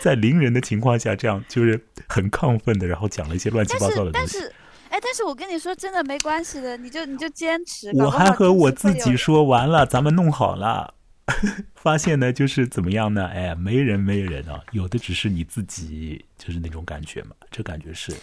[0.00, 4.12] 在零人的情况下，这样就是很亢奋的，然后讲了一些乱七八糟的东西。
[4.12, 4.52] 但是，
[4.90, 7.90] 哎，但是我跟你说，真的没关系的，你就你就坚持。
[7.94, 10.92] 我还和我自己说完了，咱们弄好了，
[11.74, 13.26] 发现呢，就是怎么样呢？
[13.26, 17.30] 哎，没人没人啊，有的只是你自己，就是那种感觉嘛。
[17.50, 18.14] 这感觉是。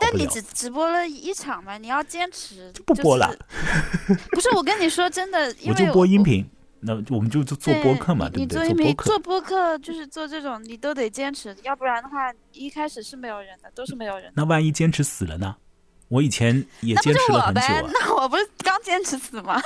[0.00, 1.76] 但你只直播了一场嘛？
[1.76, 2.82] 你要坚持就。
[2.84, 3.30] 不播了。
[4.30, 6.48] 不是我跟你说真的， 我就播音频。
[6.82, 8.66] 那我们就做做播客嘛，对不对？
[8.68, 14.32] 做播客，做播客就是做这种，你都得坚持，要不然的话，一开始是没有人的，都是没有人的。
[14.34, 15.54] 那万一坚持死了呢？
[16.08, 17.82] 我以前也坚持了很久啊。
[17.92, 19.60] 那我不是刚坚持死吗？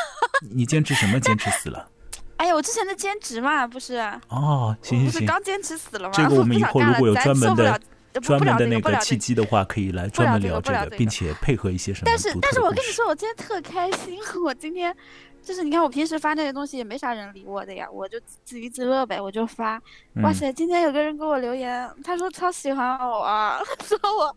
[0.50, 1.20] 你坚持什么？
[1.20, 1.88] 坚持死了？
[2.37, 3.97] 哎呀，我之前的兼职嘛，不是。
[4.28, 5.26] 哦，行行行。
[5.26, 6.12] 刚兼职死了吗？
[6.14, 7.80] 这个我们以后如果有专门的。
[8.22, 12.05] 专门的那个契机的话，可以来专门聊这个，并且配合一些什么。
[12.07, 14.16] 但是，但是我跟你说，我今天特开心。
[14.45, 14.97] 我今天
[15.43, 19.82] 就是你看，我平时发那些东西也没啥人理我的呀，我就自娱自乐呗，我就发。
[20.22, 24.37] 哇塞，今天有个人给我留言，他说超喜欢我啊， 说我，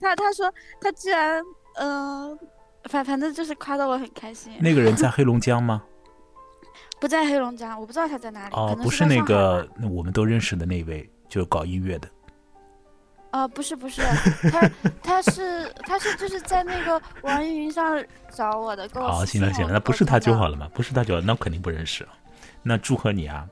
[0.00, 1.42] 他他说他居然
[1.78, 2.38] 嗯
[2.84, 4.50] 反反正就是夸的我很开心。
[4.60, 5.82] 那个人在黑龙江吗？
[7.00, 8.54] 不在黑龙江，我不知道他在哪里。
[8.54, 12.08] 哦，不是那个，那我们都认识的那位，就是搞音乐的。
[13.32, 14.02] 哦，不是不是，
[14.50, 14.70] 他
[15.02, 22.06] 他是他是就是在那个网易云上找我的，跟我好，行了行了，那不是他就好了嘛，不是他就好，那肯定不认识。
[22.62, 23.48] 那祝贺你啊！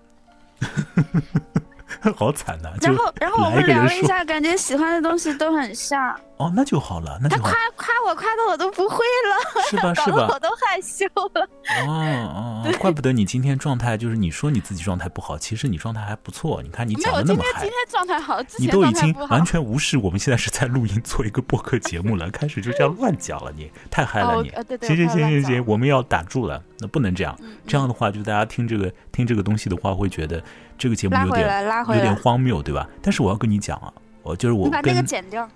[2.16, 2.70] 好惨呐！
[2.80, 6.14] 然后，然后我们聊了一下，感觉喜欢的东西都很像。
[6.36, 9.93] 哦，那就好了，那就他夸夸我，夸的我都不会了，是吧？
[9.95, 10.28] 是吧？
[10.30, 11.49] 我都害羞了。
[11.84, 16.62] 哦哦，怪不得你今天状态就是你说你自己状态不好，其实你状态还不错。
[16.62, 17.62] 你看你讲的那么嗨。
[17.62, 24.51] 今天状态好，你都已经完全无视我们现在是在录音做一个播客节目了，开始就这样乱讲了，你太嗨了，你。
[24.86, 27.36] 行行行行行，我们要打住了，那不能这样。
[27.66, 30.41] 这样的话，就大家听这个听这个东西的话，会觉得
[30.79, 32.89] 这个节目有点有点荒谬，对吧？
[33.03, 35.49] 但是我要跟你讲啊，我就是我把那个剪掉。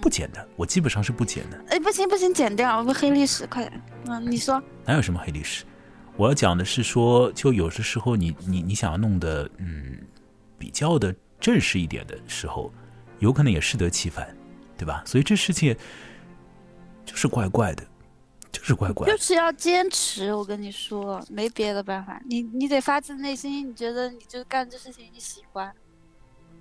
[0.00, 1.64] 不剪的，我基本上是不剪的。
[1.68, 3.80] 哎，不行不行，剪掉，我们黑历史，快点。
[4.06, 5.64] 嗯，你说哪有什么黑历史？
[6.16, 9.98] 我要讲的是说，就有的时候你你你想要弄的嗯
[10.58, 12.72] 比较的正式一点的时候，
[13.18, 14.26] 有可能也适得其反，
[14.76, 15.02] 对吧？
[15.04, 15.76] 所以这事情
[17.04, 17.84] 就是怪怪的，
[18.52, 20.32] 就是乖乖，就是要坚持。
[20.34, 25.72] 我跟你说，没别的办法，你你得发自内心，你觉得你就干这事情你喜欢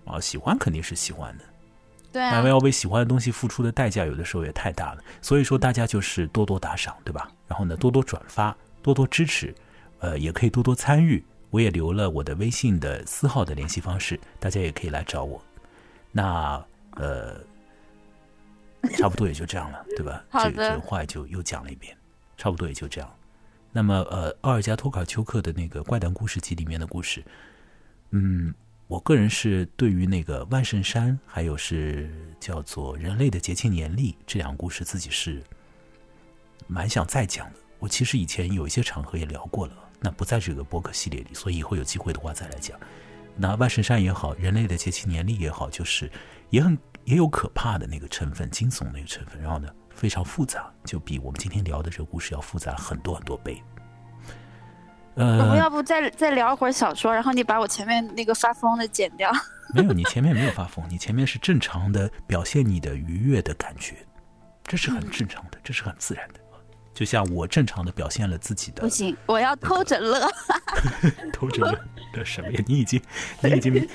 [0.06, 0.20] 啊？
[0.20, 1.44] 喜欢肯定是喜欢的。
[2.14, 5.04] 对，啊，要为喜欢的东西付出的代价，有的时候也太大了。
[5.22, 7.30] 所以说，大家就是多多打赏，对吧？
[7.48, 9.54] 然后呢，多多转发，多多支持，
[10.00, 11.24] 呃，也可以多多参与。
[11.50, 15.42] 我也留了我的微信的私号的联系方式，大家也可以来找我。
[16.12, 16.64] 那
[16.96, 17.36] 呃，
[18.98, 20.24] 差不多也就这样了，对吧？
[20.30, 20.76] 好的。
[20.76, 21.96] 这话就又讲了一遍，
[22.38, 23.10] 差不多也就这样。
[23.72, 27.24] 那么呃，奥尔加托卡丘克的那个怪诞故事集里面的故事，
[28.12, 28.54] 嗯。
[28.88, 35.42] 我个人是对于那个万圣山，还有是叫做人类的节庆年历这两个故事，自己是
[36.68, 37.56] 蛮想再讲的。
[37.80, 42.78] 我其实以前有一些场合也聊过了，那不在这个博客系列里，所以以后有机会的话再来讲。
[43.38, 46.12] 那万圣山也好，人类的节庆年历也好，就是
[46.50, 53.62] 也很也有可怕的那个成分，惊悚那个成分，然后呢非常复杂，就比我们今天聊的这个故事要复杂很多很多倍。
[55.16, 59.32] 呃，我们要不再再聊一会儿小说，然后你把我前面那个发疯的剪掉。
[59.76, 63.96] 没有，你前面没有发疯，你前面是正常的表现你的愉悦的感觉，
[64.64, 66.36] 这是很正常的，这是很自然的。
[66.94, 68.82] 就像我正常的表现了自己的。
[68.84, 70.30] 不行，我要偷着乐。
[71.32, 71.80] 偷着乐
[72.14, 72.64] 的什么呀？
[72.68, 73.02] 你已经，
[73.42, 73.90] 你已经，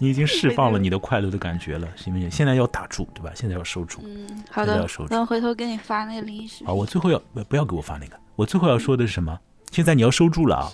[0.00, 2.30] 你已经释放了你的快乐的感觉了，行不行？
[2.30, 3.30] 现在要打住，对吧？
[3.34, 4.00] 现在要收住。
[4.04, 4.76] 嗯，好的。
[4.78, 5.14] 要收住。
[5.14, 6.64] 我回头给你发那个临时。
[6.64, 8.18] 好，我最后要不要给我发那个？
[8.34, 9.38] 我最后要说的是什么？
[9.70, 10.72] 现在你要收住了啊！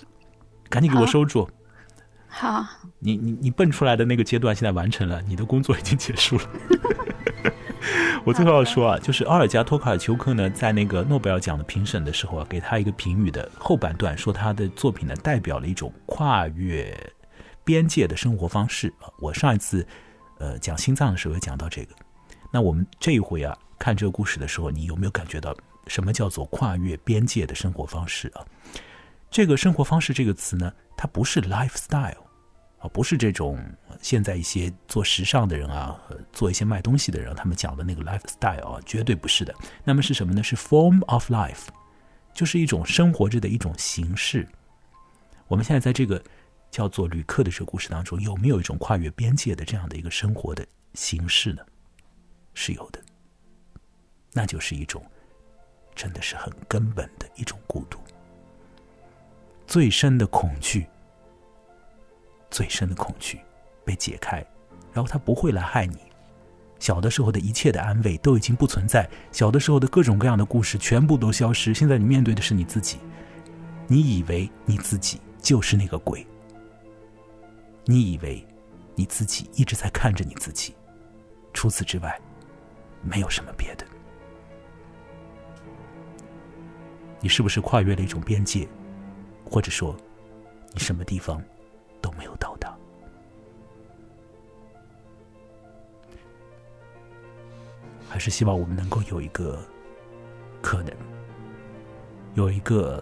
[0.69, 1.47] 赶紧给我收住。
[2.29, 2.65] 好，
[2.99, 6.43] 你你你蹦出来的那个阶段现在完成了，你的工作已经结束了。
[8.23, 16.95] 我最后要说啊，就是奥尔加托卡尔丘克呢，在那个诺贝尔奖的评审的时候啊，给他一个评语的后半段，说他的作品呢代表了一种跨越
[17.67, 19.11] 边界的生活方式啊。
[19.19, 19.85] 我上一次
[20.39, 21.93] 呃讲心脏的时候也讲到这个，
[22.53, 25.53] 那我们这一回啊看这个故事的时候，你有没有感觉到？
[25.89, 28.43] 什么叫做跨越边界的生活方式啊？
[29.31, 32.25] 这个生活方式这个词呢，它不是 lifestyle
[32.79, 33.57] 啊，不是这种
[34.01, 35.97] 现在一些做时尚的人啊，
[36.33, 39.55] 做一些卖东西的人他们讲的那个 lifestyle 啊，绝对不是的。
[39.85, 40.43] 那么是什么呢？
[40.43, 41.67] 是 form of life，
[42.33, 44.45] 就是一种生活着的一种形式。
[45.47, 46.21] 我们现在在这个
[46.71, 51.61] 叫做旅客的这个故事当中，有没有一种跨越边界的这样的一个生活的形式呢？
[52.53, 53.01] 是有的，
[54.33, 55.03] 那就是一种。
[55.95, 57.97] 真的是很根本的一种孤独，
[59.65, 60.85] 最深的恐惧，
[62.51, 63.39] 最深的恐惧
[63.83, 64.45] 被解开，
[64.93, 65.97] 然后他不会来害你。
[66.77, 71.73] 小的时候的一切的安慰都已经不存在，小的时候的各种各样的故事全部都消失。
[71.73, 72.99] 现在你面对的是你自己，
[73.87, 76.23] 你以为你自己就是那个鬼，
[77.89, 78.45] 你以为
[78.95, 80.75] 你自己一直在看着你自己，
[81.53, 82.19] 除此之外，
[83.01, 83.87] 没有什么别的。
[87.21, 88.67] 你是不是跨越了一种边界，
[89.45, 89.95] 或者说，
[90.73, 91.41] 你什么地方
[92.01, 92.77] 都没有到达？
[98.09, 99.65] 还是希望我们能够有一个
[100.61, 100.93] 可能，
[102.33, 103.01] 有一个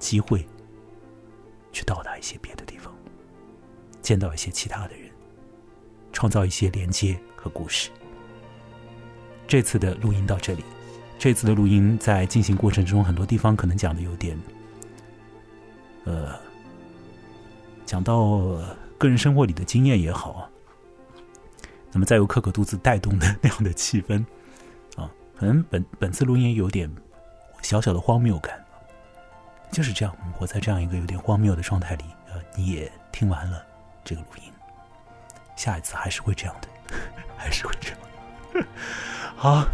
[0.00, 0.44] 机会，
[1.70, 2.89] 去到达一些别的地方，
[4.02, 5.10] 见到一些其他的人，
[6.12, 7.90] 创造一些连接和故事。
[9.46, 10.64] 这次的录音到这里。
[11.18, 14.38] 这次的录音在进行过程中，很多地方可能讲的有点，
[16.04, 16.34] 呃，
[17.84, 18.38] 讲到
[18.96, 20.48] 个人生活里的经验也好，
[21.92, 24.24] 那么再由可可肚子带动的那样的气氛，
[24.96, 26.90] 啊，可能本本次录音有点，
[27.60, 28.58] 小小的荒谬感。
[29.70, 33.62] 就是这样，我在这样一个有点荒谬的状态里，呃，你也听完了
[34.04, 34.52] 这个录音，
[35.56, 36.68] 下一次还是会这样的，
[37.36, 38.66] 还是会这样。
[39.36, 39.68] 好。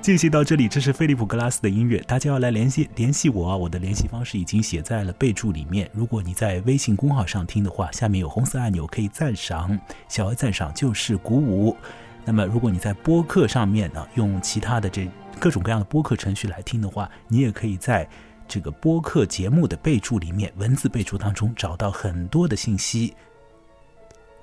[0.00, 2.00] 进行到这里，这是菲利普格拉斯的音乐。
[2.08, 3.56] 大家要来联系联系我啊！
[3.56, 5.88] 我的联系方式已经写在了备注里面。
[5.92, 11.76] 如果你在微信公号上听的话，下面有红色按钮可以赞赏，小额赞赏就是鼓舞。
[12.24, 15.08] 那么，如果你在播客上面呢，用其他的这
[15.38, 18.08] 各种各样的播客程序来听的话，你也可以在
[18.48, 23.14] 这个播客节目的备注里面，文字备注当中找到很多的信息。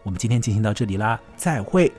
[0.10, 1.94] 我们今天进行到这里啦，再会。